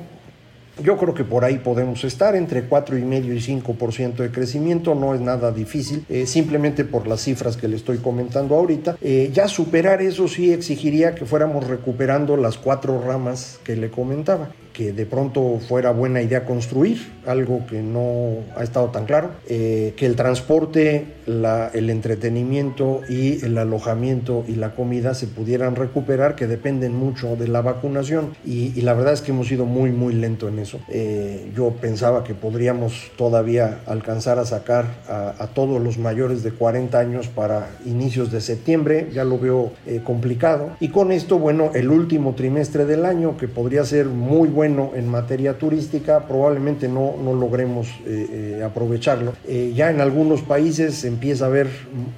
Yo 0.82 0.96
creo 0.96 1.12
que 1.12 1.24
por 1.24 1.44
ahí 1.44 1.58
podemos 1.58 2.04
estar 2.04 2.36
entre 2.36 2.68
4,5 2.68 3.34
y 3.34 3.60
5% 3.60 4.16
de 4.16 4.30
crecimiento, 4.30 4.94
no 4.94 5.14
es 5.14 5.20
nada 5.20 5.50
difícil, 5.50 6.04
eh, 6.08 6.24
simplemente 6.24 6.84
por 6.84 7.08
las 7.08 7.20
cifras 7.22 7.56
que 7.56 7.66
le 7.66 7.76
estoy 7.76 7.98
comentando 7.98 8.54
ahorita. 8.54 8.96
Eh, 9.02 9.30
ya 9.32 9.48
superar 9.48 10.00
eso 10.02 10.28
sí 10.28 10.52
exigiría 10.52 11.14
que 11.14 11.26
fuéramos 11.26 11.66
recuperando 11.66 12.36
las 12.36 12.56
cuatro 12.58 13.02
ramas 13.02 13.58
que 13.64 13.76
le 13.76 13.90
comentaba 13.90 14.50
que 14.78 14.92
de 14.92 15.06
pronto 15.06 15.58
fuera 15.58 15.90
buena 15.90 16.22
idea 16.22 16.44
construir, 16.44 16.98
algo 17.26 17.66
que 17.66 17.82
no 17.82 18.44
ha 18.56 18.62
estado 18.62 18.90
tan 18.90 19.06
claro, 19.06 19.32
eh, 19.48 19.92
que 19.96 20.06
el 20.06 20.14
transporte, 20.14 21.14
el 21.26 21.90
entretenimiento 21.90 23.00
y 23.08 23.44
el 23.44 23.58
alojamiento 23.58 24.44
y 24.46 24.54
la 24.54 24.76
comida 24.76 25.14
se 25.14 25.26
pudieran 25.26 25.74
recuperar, 25.74 26.36
que 26.36 26.46
dependen 26.46 26.94
mucho 26.94 27.34
de 27.34 27.48
la 27.48 27.60
vacunación 27.60 28.34
y, 28.46 28.80
la 28.82 28.94
verdad 28.94 29.14
es 29.14 29.20
que 29.20 29.32
hemos 29.32 29.50
ido 29.50 29.66
muy, 29.66 29.90
muy 29.90 30.14
lento 30.14 30.46
en 30.46 30.60
eso. 30.60 30.78
Eh, 30.88 31.50
yo 31.56 31.70
pensaba 31.72 32.22
que 32.22 32.34
podríamos 32.34 33.10
todavía 33.16 33.80
alcanzar 33.86 34.38
a 34.38 34.46
sacar 34.46 34.86
a, 35.08 35.34
a, 35.42 35.48
todos 35.48 35.82
los 35.82 35.98
mayores 35.98 36.44
de 36.44 36.52
40 36.52 36.96
años 36.96 37.26
para 37.26 37.68
inicios 37.84 38.30
de 38.30 38.40
septiembre, 38.40 39.08
ya 39.12 39.24
lo 39.24 39.40
veo 39.40 39.72
eh, 39.86 40.00
complicado. 40.04 40.70
Y 40.78 40.90
con 40.90 41.10
esto, 41.10 41.38
bueno, 41.40 41.72
el 41.74 41.90
último 41.90 42.34
trimestre 42.36 42.84
del 42.84 43.04
año, 43.04 43.36
que 43.36 43.48
podría 43.48 43.84
ser 43.84 44.06
muy 44.06 44.48
bueno 44.48 44.67
en 44.68 45.08
materia 45.08 45.58
turística, 45.58 46.26
probablemente 46.26 46.88
no, 46.88 47.14
no 47.22 47.34
logremos 47.34 47.88
eh, 48.06 48.62
aprovecharlo. 48.64 49.32
ya 49.74 49.90
en 49.90 50.00
algunos 50.00 50.42
países 50.42 51.04
empieza 51.04 51.44
a 51.44 51.48
haber 51.48 51.68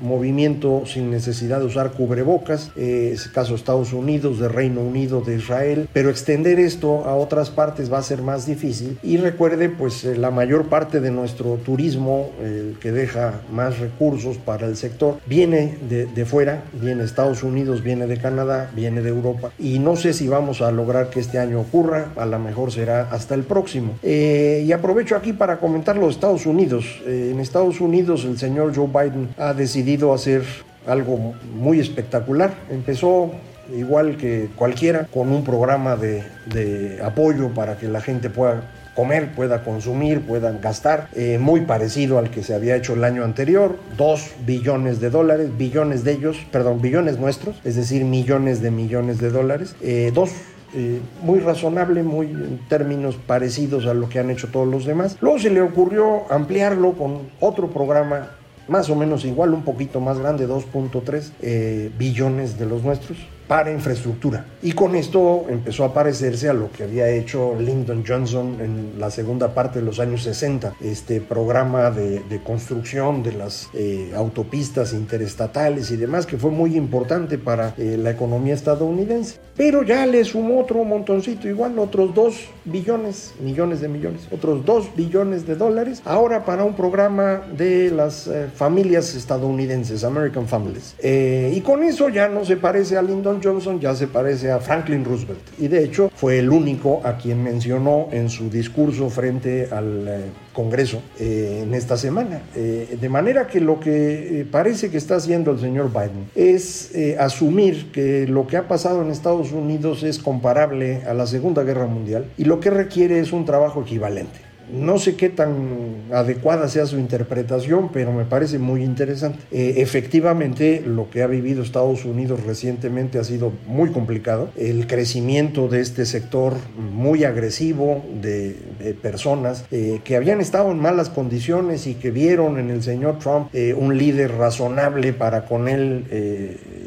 movimiento 0.00 0.82
sin 0.86 1.10
necesidad 1.10 1.60
de 1.60 1.66
usar 1.66 1.92
cubrebocas, 1.92 2.72
es 2.76 3.26
el 3.26 3.32
caso 3.32 3.50
de 3.50 3.56
Estados 3.56 3.92
Unidos, 3.92 4.38
de 4.38 4.48
Reino 4.48 4.80
Unido, 4.80 5.20
de 5.20 5.36
Israel, 5.36 5.88
pero 5.92 6.10
extender 6.10 6.58
esto 6.58 7.04
a 7.04 7.14
otras 7.14 7.50
partes 7.50 7.92
va 7.92 7.98
a 7.98 8.02
ser 8.02 8.22
más 8.22 8.46
difícil. 8.46 8.98
Y 9.02 9.16
recuerde, 9.16 9.68
pues 9.68 10.04
la 10.04 10.30
mayor 10.30 10.68
parte 10.68 11.00
de 11.00 11.10
nuestro 11.10 11.54
turismo, 11.56 12.30
el 12.42 12.76
que 12.80 12.92
deja 12.92 13.40
más 13.52 13.78
recursos 13.78 14.36
para 14.38 14.66
el 14.66 14.76
sector, 14.76 15.18
viene 15.26 15.78
de, 15.88 16.06
de 16.06 16.24
fuera, 16.24 16.64
viene 16.72 17.00
de 17.00 17.06
Estados 17.06 17.42
Unidos, 17.42 17.82
viene 17.82 18.06
de 18.06 18.18
Canadá, 18.18 18.70
viene 18.74 19.02
de 19.02 19.10
Europa. 19.10 19.50
Y 19.58 19.78
no 19.78 19.96
sé 19.96 20.12
si 20.12 20.28
vamos 20.28 20.60
a 20.62 20.70
lograr 20.70 21.10
que 21.10 21.20
este 21.20 21.38
año 21.38 21.60
ocurra, 21.60 22.08
a 22.16 22.26
lo 22.26 22.38
mejor 22.40 22.72
será 22.72 23.08
hasta 23.10 23.34
el 23.34 23.44
próximo. 23.44 23.94
Eh, 24.02 24.64
y 24.66 24.72
aprovecho 24.72 25.16
aquí 25.16 25.32
para 25.32 25.58
comentar 25.58 25.96
los 25.96 26.14
Estados 26.14 26.46
Unidos. 26.46 27.00
Eh, 27.06 27.30
en 27.32 27.40
Estados 27.40 27.80
Unidos 27.80 28.24
el 28.24 28.38
señor 28.38 28.74
Joe 28.74 28.88
Biden 28.88 29.28
ha 29.38 29.54
decidido 29.54 30.12
hacer 30.12 30.42
algo 30.86 31.34
muy 31.54 31.78
espectacular. 31.78 32.54
Empezó 32.70 33.30
igual 33.76 34.16
que 34.16 34.48
cualquiera, 34.56 35.06
con 35.06 35.30
un 35.30 35.44
programa 35.44 35.96
de, 35.96 36.24
de 36.52 37.00
apoyo 37.02 37.50
para 37.50 37.76
que 37.78 37.86
la 37.86 38.00
gente 38.00 38.28
pueda 38.28 38.64
comer, 38.94 39.32
pueda 39.34 39.62
consumir, 39.62 40.20
puedan 40.20 40.60
gastar, 40.60 41.08
eh, 41.14 41.38
muy 41.38 41.62
parecido 41.62 42.18
al 42.18 42.30
que 42.30 42.42
se 42.42 42.54
había 42.54 42.76
hecho 42.76 42.94
el 42.94 43.04
año 43.04 43.24
anterior, 43.24 43.78
dos 43.96 44.32
billones 44.44 45.00
de 45.00 45.10
dólares, 45.10 45.56
billones 45.56 46.04
de 46.04 46.12
ellos, 46.12 46.36
perdón, 46.50 46.80
billones 46.80 47.18
nuestros, 47.18 47.60
es 47.64 47.76
decir, 47.76 48.04
millones 48.04 48.60
de 48.60 48.70
millones 48.70 49.18
de 49.18 49.30
dólares, 49.30 49.74
eh, 49.80 50.10
dos 50.14 50.30
eh, 50.74 51.00
muy 51.22 51.40
razonable, 51.40 52.02
muy 52.02 52.26
en 52.26 52.60
términos 52.68 53.16
parecidos 53.16 53.86
a 53.86 53.94
lo 53.94 54.08
que 54.08 54.18
han 54.18 54.30
hecho 54.30 54.48
todos 54.48 54.68
los 54.68 54.84
demás. 54.84 55.16
Luego 55.20 55.38
se 55.38 55.50
le 55.50 55.60
ocurrió 55.62 56.30
ampliarlo 56.30 56.92
con 56.92 57.30
otro 57.40 57.68
programa 57.68 58.30
más 58.68 58.88
o 58.88 58.94
menos 58.94 59.24
igual, 59.24 59.52
un 59.52 59.64
poquito 59.64 60.00
más 60.00 60.18
grande, 60.18 60.46
2.3 60.46 61.90
billones 61.98 62.56
de 62.56 62.66
los 62.66 62.84
nuestros 62.84 63.18
para 63.50 63.72
infraestructura. 63.72 64.44
Y 64.62 64.74
con 64.74 64.94
esto 64.94 65.46
empezó 65.48 65.84
a 65.84 65.92
parecerse 65.92 66.48
a 66.48 66.52
lo 66.52 66.70
que 66.70 66.84
había 66.84 67.08
hecho 67.08 67.56
Lyndon 67.58 68.04
Johnson 68.06 68.58
en 68.60 69.00
la 69.00 69.10
segunda 69.10 69.54
parte 69.54 69.80
de 69.80 69.84
los 69.84 69.98
años 69.98 70.22
60, 70.22 70.74
este 70.80 71.20
programa 71.20 71.90
de, 71.90 72.22
construcción 72.44 73.24
de 73.24 73.32
las 73.32 73.68
eh, 73.74 74.12
autopistas 74.14 74.92
interestatales 74.92 75.90
y 75.90 75.96
demás, 75.96 76.26
que 76.26 76.38
fue 76.38 76.52
muy 76.52 76.76
importante 76.76 77.38
para 77.38 77.74
eh, 77.76 77.98
la 78.00 78.12
economía 78.12 78.54
estadounidense. 78.54 79.40
Pero 79.56 79.82
ya 79.82 80.06
le 80.06 80.22
sumó 80.22 80.60
otro 80.60 80.84
montoncito, 80.84 81.48
igual 81.48 81.76
otros 81.80 82.14
2 82.14 82.34
billones, 82.66 83.34
millones 83.40 83.80
de 83.80 83.88
millones, 83.88 84.28
otros 84.30 84.64
2 84.64 84.94
billones 84.94 85.44
de 85.44 85.56
dólares, 85.56 86.02
ahora 86.04 86.44
para 86.44 86.62
un 86.62 86.74
programa 86.74 87.42
de 87.56 87.90
las 87.90 88.28
eh, 88.28 88.46
familias 88.54 89.16
estadounidenses, 89.16 90.04
American 90.04 90.46
Families. 90.46 90.94
y 91.02 91.60
con 91.62 91.82
eso 91.82 92.08
ya 92.10 92.28
no 92.28 92.44
se 92.44 92.56
parece 92.56 92.96
a 92.96 93.02
Lyndon 93.02 93.39
Johnson 93.42 93.80
ya 93.80 93.94
se 93.94 94.06
parece 94.06 94.50
a 94.50 94.58
Franklin 94.60 95.04
Roosevelt 95.04 95.40
y 95.58 95.68
de 95.68 95.84
hecho 95.84 96.10
fue 96.14 96.38
el 96.38 96.50
único 96.50 97.00
a 97.04 97.16
quien 97.16 97.42
mencionó 97.42 98.08
en 98.12 98.28
su 98.28 98.50
discurso 98.50 99.08
frente 99.10 99.68
al 99.70 100.08
eh, 100.08 100.20
Congreso 100.52 101.02
eh, 101.18 101.62
en 101.62 101.74
esta 101.74 101.96
semana. 101.96 102.42
Eh, 102.54 102.98
de 103.00 103.08
manera 103.08 103.46
que 103.46 103.60
lo 103.60 103.80
que 103.80 104.46
parece 104.50 104.90
que 104.90 104.96
está 104.96 105.16
haciendo 105.16 105.52
el 105.52 105.60
señor 105.60 105.90
Biden 105.90 106.28
es 106.34 106.92
asumir 107.18 107.90
que 107.92 108.26
lo 108.26 108.46
que 108.46 108.56
ha 108.56 108.68
pasado 108.68 109.02
en 109.02 109.10
Estados 109.10 109.52
Unidos 109.52 110.02
es 110.02 110.18
comparable 110.18 111.02
a 111.04 111.14
la 111.14 111.26
Segunda 111.26 111.62
Guerra 111.62 111.86
Mundial 111.86 112.26
y 112.36 112.44
lo 112.44 112.60
que 112.60 112.70
requiere 112.70 113.20
es 113.20 113.32
un 113.32 113.44
trabajo 113.44 113.82
equivalente. 113.82 114.49
No 114.72 114.98
sé 114.98 115.16
qué 115.16 115.28
tan 115.28 116.04
adecuada 116.12 116.68
sea 116.68 116.86
su 116.86 116.98
interpretación, 116.98 117.90
pero 117.92 118.12
me 118.12 118.24
parece 118.24 118.58
muy 118.58 118.82
interesante. 118.82 119.38
Eh, 119.50 119.74
efectivamente, 119.78 120.82
lo 120.84 121.10
que 121.10 121.22
ha 121.22 121.26
vivido 121.26 121.62
Estados 121.62 122.04
Unidos 122.04 122.44
recientemente 122.44 123.18
ha 123.18 123.24
sido 123.24 123.52
muy 123.66 123.90
complicado. 123.90 124.50
El 124.56 124.86
crecimiento 124.86 125.68
de 125.68 125.80
este 125.80 126.06
sector 126.06 126.54
muy 126.78 127.24
agresivo 127.24 128.04
de, 128.20 128.56
personas 129.02 129.64
eh, 129.70 130.00
que 130.04 130.16
habían 130.16 130.40
estado 130.40 130.70
en 130.70 130.78
malas 130.78 131.10
condiciones 131.10 131.86
y 131.86 131.94
que 131.94 132.10
vieron 132.10 132.58
en 132.58 132.70
el 132.70 132.82
señor 132.82 133.18
Trump 133.18 133.48
eh, 133.52 133.74
un 133.74 133.96
líder 133.96 134.32
razonable 134.32 135.12
para 135.12 135.44
con 135.44 135.68
él 135.68 136.04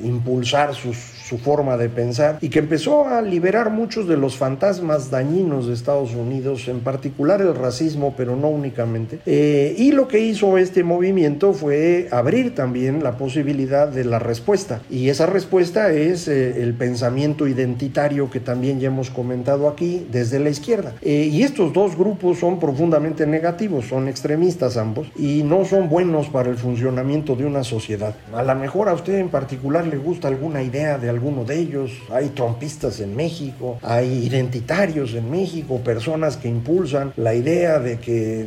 impulsar 0.03 0.73
sus 0.73 1.12
su 1.33 1.39
forma 1.39 1.77
de 1.77 1.89
pensar 1.89 2.37
y 2.41 2.49
que 2.49 2.59
empezó 2.59 3.07
a 3.07 3.19
liberar 3.23 3.71
muchos 3.71 4.07
de 4.07 4.17
los 4.17 4.37
fantasmas 4.37 5.09
dañinos 5.09 5.65
de 5.65 5.73
Estados 5.73 6.13
Unidos, 6.13 6.67
en 6.67 6.81
particular 6.81 7.41
el 7.41 7.55
racismo, 7.55 8.13
pero 8.15 8.35
no 8.35 8.49
únicamente. 8.49 9.17
Eh, 9.25 9.73
y 9.75 9.93
lo 9.93 10.07
que 10.07 10.19
hizo 10.19 10.59
este 10.59 10.83
movimiento 10.83 11.53
fue 11.53 12.07
abrir 12.11 12.53
también 12.53 13.01
la 13.01 13.17
posibilidad 13.17 13.87
de 13.87 14.05
la 14.05 14.19
respuesta. 14.19 14.81
Y 14.91 15.09
esa 15.09 15.25
respuesta 15.25 15.91
es 15.91 16.27
eh, 16.27 16.61
el 16.61 16.75
pensamiento 16.75 17.47
identitario 17.47 18.29
que 18.29 18.39
también 18.39 18.79
ya 18.79 18.89
hemos 18.89 19.09
comentado 19.09 19.67
aquí 19.67 20.05
desde 20.11 20.37
la 20.37 20.51
izquierda. 20.51 20.93
Eh, 21.01 21.29
y 21.31 21.41
estos 21.41 21.73
dos 21.73 21.97
grupos 21.97 22.37
son 22.37 22.59
profundamente 22.59 23.25
negativos, 23.25 23.87
son 23.87 24.07
extremistas 24.07 24.77
ambos 24.77 25.07
y 25.15 25.41
no 25.41 25.65
son 25.65 25.89
buenos 25.89 26.29
para 26.29 26.51
el 26.51 26.57
funcionamiento 26.57 27.35
de 27.35 27.47
una 27.47 27.63
sociedad. 27.63 28.13
A 28.35 28.43
lo 28.43 28.53
mejor 28.53 28.87
a 28.87 28.93
usted 28.93 29.15
en 29.15 29.29
particular 29.29 29.87
le 29.87 29.97
gusta 29.97 30.27
alguna 30.27 30.61
idea 30.61 30.99
de 30.99 31.09
alguno 31.23 31.45
de 31.45 31.57
ellos, 31.57 31.91
hay 32.11 32.29
trompistas 32.29 32.99
en 32.99 33.15
México, 33.15 33.79
hay 33.81 34.25
identitarios 34.25 35.13
en 35.13 35.31
México, 35.31 35.79
personas 35.79 36.35
que 36.35 36.49
impulsan 36.49 37.13
la 37.15 37.33
idea 37.33 37.79
de 37.79 37.97
que 37.97 38.41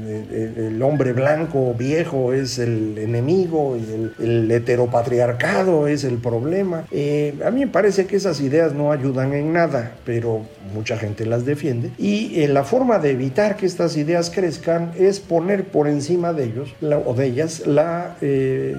el 0.68 0.82
hombre 0.82 1.14
blanco 1.14 1.72
viejo 1.72 2.34
es 2.34 2.58
el 2.58 2.98
enemigo 2.98 3.78
y 3.78 4.22
el, 4.22 4.50
heteropatriarcado 4.50 5.88
es 5.88 6.04
el 6.04 6.18
problema. 6.18 6.84
Eh, 6.90 7.34
a 7.46 7.50
mí 7.50 7.60
me 7.60 7.72
parece 7.72 8.06
que 8.06 8.16
esas 8.16 8.42
ideas 8.42 8.74
no 8.74 8.92
ayudan 8.92 9.32
en 9.32 9.54
nada, 9.54 9.92
pero 10.04 10.42
mucha 10.74 10.98
gente 10.98 11.24
las 11.24 11.46
defiende. 11.46 11.92
Y 11.96 12.42
eh, 12.42 12.48
la 12.48 12.64
forma 12.64 12.98
de 12.98 13.12
evitar 13.12 13.56
que 13.56 13.64
estas 13.64 13.96
ideas 13.96 14.28
crezcan 14.28 14.92
es 14.98 15.18
poner 15.18 15.64
por 15.64 15.88
encima 15.88 16.34
de 16.34 16.44
ellos 16.44 16.74
o 17.06 17.14
de 17.14 17.24
ellas 17.24 17.66
la 17.66 18.16
eh, 18.20 18.76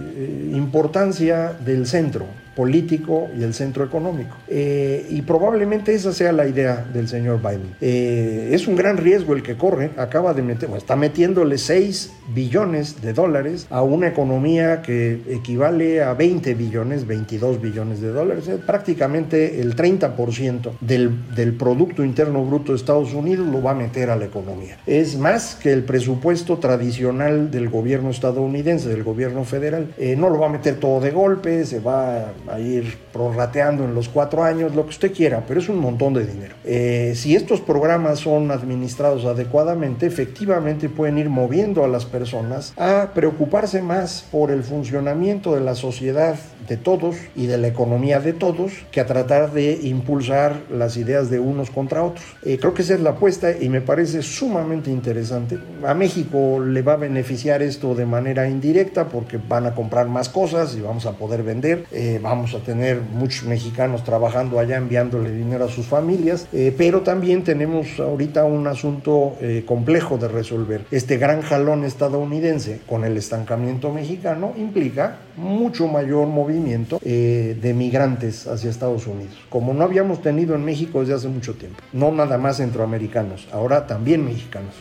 importancia 0.54 1.54
del 1.66 1.88
centro 1.88 2.28
político 2.58 3.30
y 3.38 3.44
el 3.44 3.54
centro 3.54 3.86
económico. 3.86 4.36
Eh, 4.48 5.06
y 5.12 5.22
probablemente 5.22 5.94
esa 5.94 6.12
sea 6.12 6.32
la 6.32 6.48
idea 6.48 6.84
del 6.92 7.08
señor 7.08 7.40
Biden. 7.40 7.76
Eh, 7.80 8.50
es 8.52 8.68
un 8.68 8.76
gran 8.76 8.98
riesgo 8.98 9.36
el 9.36 9.44
que 9.44 9.56
corre, 9.56 9.92
acaba 9.96 10.34
de 10.34 10.42
meter, 10.42 10.68
está 10.76 10.96
metiéndole 10.96 11.60
6 11.60 12.14
billones 12.34 13.00
de 13.04 13.14
dólares 13.14 13.68
a 13.70 13.84
una 13.84 14.08
economía 14.08 14.82
que 14.82 15.22
equivale 15.30 16.02
a 16.02 16.16
20 16.16 16.56
billones, 16.56 17.06
22 17.06 17.62
billones 17.62 18.02
de 18.02 18.10
dólares, 18.10 18.48
es 18.48 18.60
prácticamente 18.60 19.62
el 19.62 19.76
30% 19.76 20.72
del, 20.82 21.36
del 21.36 21.54
Producto 21.54 22.04
Interno 22.04 22.44
Bruto 22.44 22.72
de 22.72 22.78
Estados 22.78 23.14
Unidos 23.14 23.48
lo 23.48 23.62
va 23.62 23.72
a 23.72 23.76
meter 23.76 24.10
a 24.10 24.16
la 24.16 24.26
economía. 24.26 24.80
Es 24.88 25.16
más 25.16 25.54
que 25.54 25.72
el 25.72 25.84
presupuesto 25.84 26.58
tradicional 26.58 27.52
del 27.52 27.70
gobierno 27.70 28.10
estadounidense, 28.10 28.90
del 28.90 29.04
gobierno 29.04 29.44
federal. 29.44 29.94
Eh, 30.00 30.16
no 30.18 30.32
lo 30.32 30.40
va 30.40 30.48
a 30.48 30.50
meter 30.50 30.80
todo 30.80 31.00
de 31.00 31.12
golpe, 31.12 31.64
se 31.64 31.80
va 31.80 32.34
a 32.50 32.60
ir 32.60 32.98
prorrateando 33.12 33.84
en 33.84 33.94
los 33.94 34.10
cuatro 34.10 34.44
años, 34.44 34.76
lo 34.76 34.84
que 34.84 34.90
usted 34.90 35.14
quiera, 35.14 35.44
pero 35.48 35.60
es 35.60 35.70
un 35.70 35.80
montón 35.80 36.14
de 36.14 36.26
dinero. 36.26 36.56
Eh, 36.64 37.14
si 37.16 37.36
estos 37.36 37.62
programas 37.62 38.20
son 38.20 38.52
administrados 38.52 39.26
adecuadamente, 39.26 40.06
efectivamente 40.06 40.90
pueden 40.90 41.18
ir 41.18 41.30
moviendo 41.30 41.84
a 41.84 41.88
las 41.88 42.06
personas 42.06 42.74
a 42.78 43.12
preocuparse 43.14 43.82
más 43.82 44.26
por 44.32 44.52
el 44.52 44.64
funcionamiento 44.64 45.56
de 45.56 45.62
la 45.62 45.76
sociedad 45.76 46.36
de 46.68 46.78
todos 46.78 47.16
y 47.36 47.48
de 47.48 47.58
la 47.58 47.68
economía 47.68 48.20
de 48.20 48.34
todos 48.34 48.72
que 48.92 49.02
a 49.02 49.06
tratar 49.06 49.52
de 49.52 49.80
impulsar 49.84 50.62
las 50.72 50.98
ideas 50.98 51.30
de 51.30 51.40
unos 51.40 51.70
contra 51.70 52.04
otros. 52.04 52.26
Eh, 52.44 52.58
creo 52.60 52.74
que 52.74 52.82
esa 52.82 52.94
es 52.96 53.02
la 53.02 53.12
apuesta 53.12 53.52
y 53.60 53.70
me 53.70 53.82
parece 53.82 54.22
sumamente 54.22 54.92
interesante. 54.92 55.58
A 55.86 55.94
México 55.94 56.60
le 56.60 56.82
va 56.82 56.94
a 56.94 56.98
beneficiar 56.98 57.62
esto 57.62 57.96
de 57.96 58.06
manera 58.06 58.50
indirecta 58.50 59.08
porque 59.08 59.38
van 59.38 59.66
a 59.66 59.76
comprar 59.76 60.08
más 60.08 60.30
cosas 60.30 60.76
y 60.76 60.82
vamos 60.82 61.06
a 61.06 61.14
poder 61.14 61.44
vender. 61.44 61.86
Eh, 61.92 62.20
vamos 62.22 62.54
a 62.54 62.60
tener 62.60 63.00
muchos 63.02 63.46
mexicanos 63.46 64.04
trabajando 64.04 64.60
allá 64.60 64.78
enviándole 64.78 65.32
dinero 65.32 65.66
a 65.66 65.70
sus 65.70 65.86
familias, 65.86 66.48
eh, 66.54 66.74
pero 66.78 67.02
también 67.02 67.44
tenemos 67.44 68.00
ahorita 68.00 68.46
un 68.46 68.68
asunto 68.68 69.36
complejo 69.66 70.18
de 70.18 70.28
resolver. 70.28 70.86
Este 70.92 71.18
gran 71.18 71.42
jalón 71.42 71.84
estadounidense 71.84 72.82
con 72.88 73.04
el 73.04 73.18
estancamiento 73.18 73.92
mexicano 73.92 74.54
implica 74.58 75.18
mucho 75.36 75.88
mayor 75.88 76.28
movimiento 76.28 76.57
de 76.66 77.74
migrantes 77.76 78.48
hacia 78.48 78.70
Estados 78.70 79.08
Unidos, 79.08 79.36
como 79.50 79.74
no 79.74 79.84
habíamos 79.84 80.22
tenido 80.22 80.56
en 80.56 80.64
México 80.66 81.02
desde 81.02 81.14
hace 81.14 81.28
mucho 81.28 81.54
tiempo. 81.56 81.80
No 81.94 82.12
nada 82.12 82.38
más 82.38 82.58
centroamericanos, 82.58 83.48
ahora 83.52 83.88
también 83.88 84.26
mexicanos. 84.26 84.74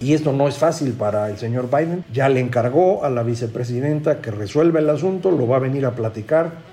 Y 0.00 0.14
esto 0.14 0.32
no 0.32 0.48
es 0.48 0.56
fácil 0.56 0.92
para 0.92 1.28
el 1.28 1.36
señor 1.36 1.68
Biden. 1.68 2.04
Ya 2.10 2.30
le 2.30 2.40
encargó 2.40 3.04
a 3.04 3.10
la 3.10 3.22
vicepresidenta 3.22 4.22
que 4.22 4.30
resuelva 4.30 4.78
el 4.78 4.88
asunto, 4.88 5.30
lo 5.30 5.46
va 5.46 5.56
a 5.56 5.60
venir 5.60 5.84
a 5.84 5.94
platicar 5.94 6.69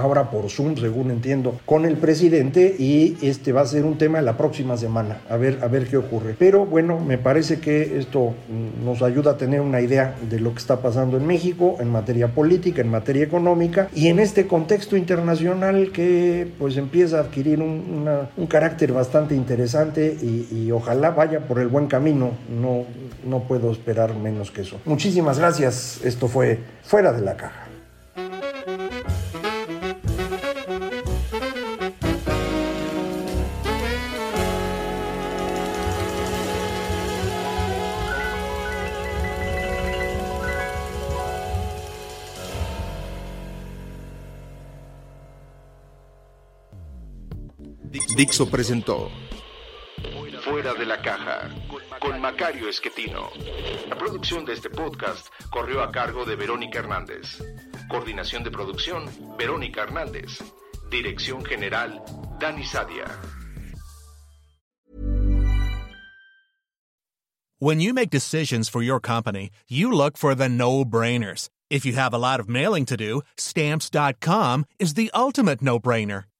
ahora 0.00 0.30
por 0.30 0.50
Zoom, 0.50 0.76
según 0.76 1.10
entiendo, 1.10 1.58
con 1.66 1.84
el 1.86 1.96
presidente 1.96 2.74
y 2.78 3.16
este 3.22 3.52
va 3.52 3.62
a 3.62 3.66
ser 3.66 3.84
un 3.84 3.98
tema 3.98 4.20
la 4.22 4.36
próxima 4.36 4.76
semana, 4.76 5.18
a 5.28 5.36
ver, 5.36 5.58
a 5.62 5.68
ver 5.68 5.86
qué 5.86 5.96
ocurre. 5.96 6.34
Pero 6.38 6.66
bueno, 6.66 6.98
me 7.00 7.18
parece 7.18 7.60
que 7.60 7.98
esto 7.98 8.34
nos 8.84 9.02
ayuda 9.02 9.32
a 9.32 9.36
tener 9.36 9.60
una 9.60 9.80
idea 9.80 10.14
de 10.28 10.40
lo 10.40 10.52
que 10.52 10.58
está 10.58 10.80
pasando 10.80 11.16
en 11.16 11.26
México 11.26 11.76
en 11.80 11.90
materia 11.90 12.28
política, 12.28 12.82
en 12.82 12.90
materia 12.90 13.24
económica 13.24 13.88
y 13.94 14.08
en 14.08 14.18
este 14.18 14.46
contexto 14.46 14.96
internacional 14.96 15.90
que 15.92 16.48
pues 16.58 16.76
empieza 16.76 17.18
a 17.18 17.20
adquirir 17.22 17.60
un, 17.60 18.08
un 18.36 18.46
carácter 18.46 18.92
bastante 18.92 19.34
interesante 19.34 20.16
y, 20.20 20.70
ojalá 20.70 21.10
vaya 21.10 21.40
por 21.40 21.58
el 21.58 21.66
buen 21.66 21.88
camino, 21.88 22.30
no, 22.48 22.84
no 23.26 23.40
puedo 23.40 23.72
esperar 23.72 24.14
menos 24.14 24.50
que 24.50 24.60
eso. 24.62 24.80
Muchísimas 24.84 25.38
gracias, 25.38 26.00
esto 26.04 26.28
fue 26.28 26.60
Fuera 26.84 27.12
de 27.12 27.22
la 27.22 27.36
Caja. 27.36 27.69
Dixo 48.20 48.50
presentó 48.50 49.10
Fuera 50.44 50.74
de 50.74 50.84
la 50.84 51.00
caja 51.00 51.48
con 51.98 52.20
Macario 52.20 52.68
Esquetino. 52.68 53.30
La 53.88 53.96
producción 53.96 54.44
de 54.44 54.52
este 54.52 54.68
podcast 54.68 55.28
corrió 55.48 55.82
a 55.82 55.90
cargo 55.90 56.26
de 56.26 56.36
Verónica 56.36 56.80
Hernández. 56.80 57.42
Coordinación 57.88 58.44
de 58.44 58.50
producción, 58.50 59.06
Verónica 59.38 59.84
Hernández. 59.84 60.42
Dirección 60.90 61.42
General, 61.46 62.02
Dani 62.38 62.62
Sadia. 62.62 63.06
When 67.58 67.80
you 67.80 67.94
make 67.94 68.10
decisions 68.10 68.68
for 68.68 68.82
your 68.82 69.00
company, 69.00 69.50
you 69.66 69.90
look 69.90 70.18
for 70.18 70.34
the 70.34 70.50
no-brainers. 70.50 71.48
If 71.70 71.86
you 71.86 71.94
have 71.94 72.12
a 72.12 72.18
lot 72.18 72.38
of 72.38 72.50
mailing 72.50 72.84
to 72.84 72.98
do, 72.98 73.22
stamps.com 73.38 74.66
is 74.78 74.92
the 74.92 75.10
ultimate 75.14 75.62
no-brainer. 75.62 76.24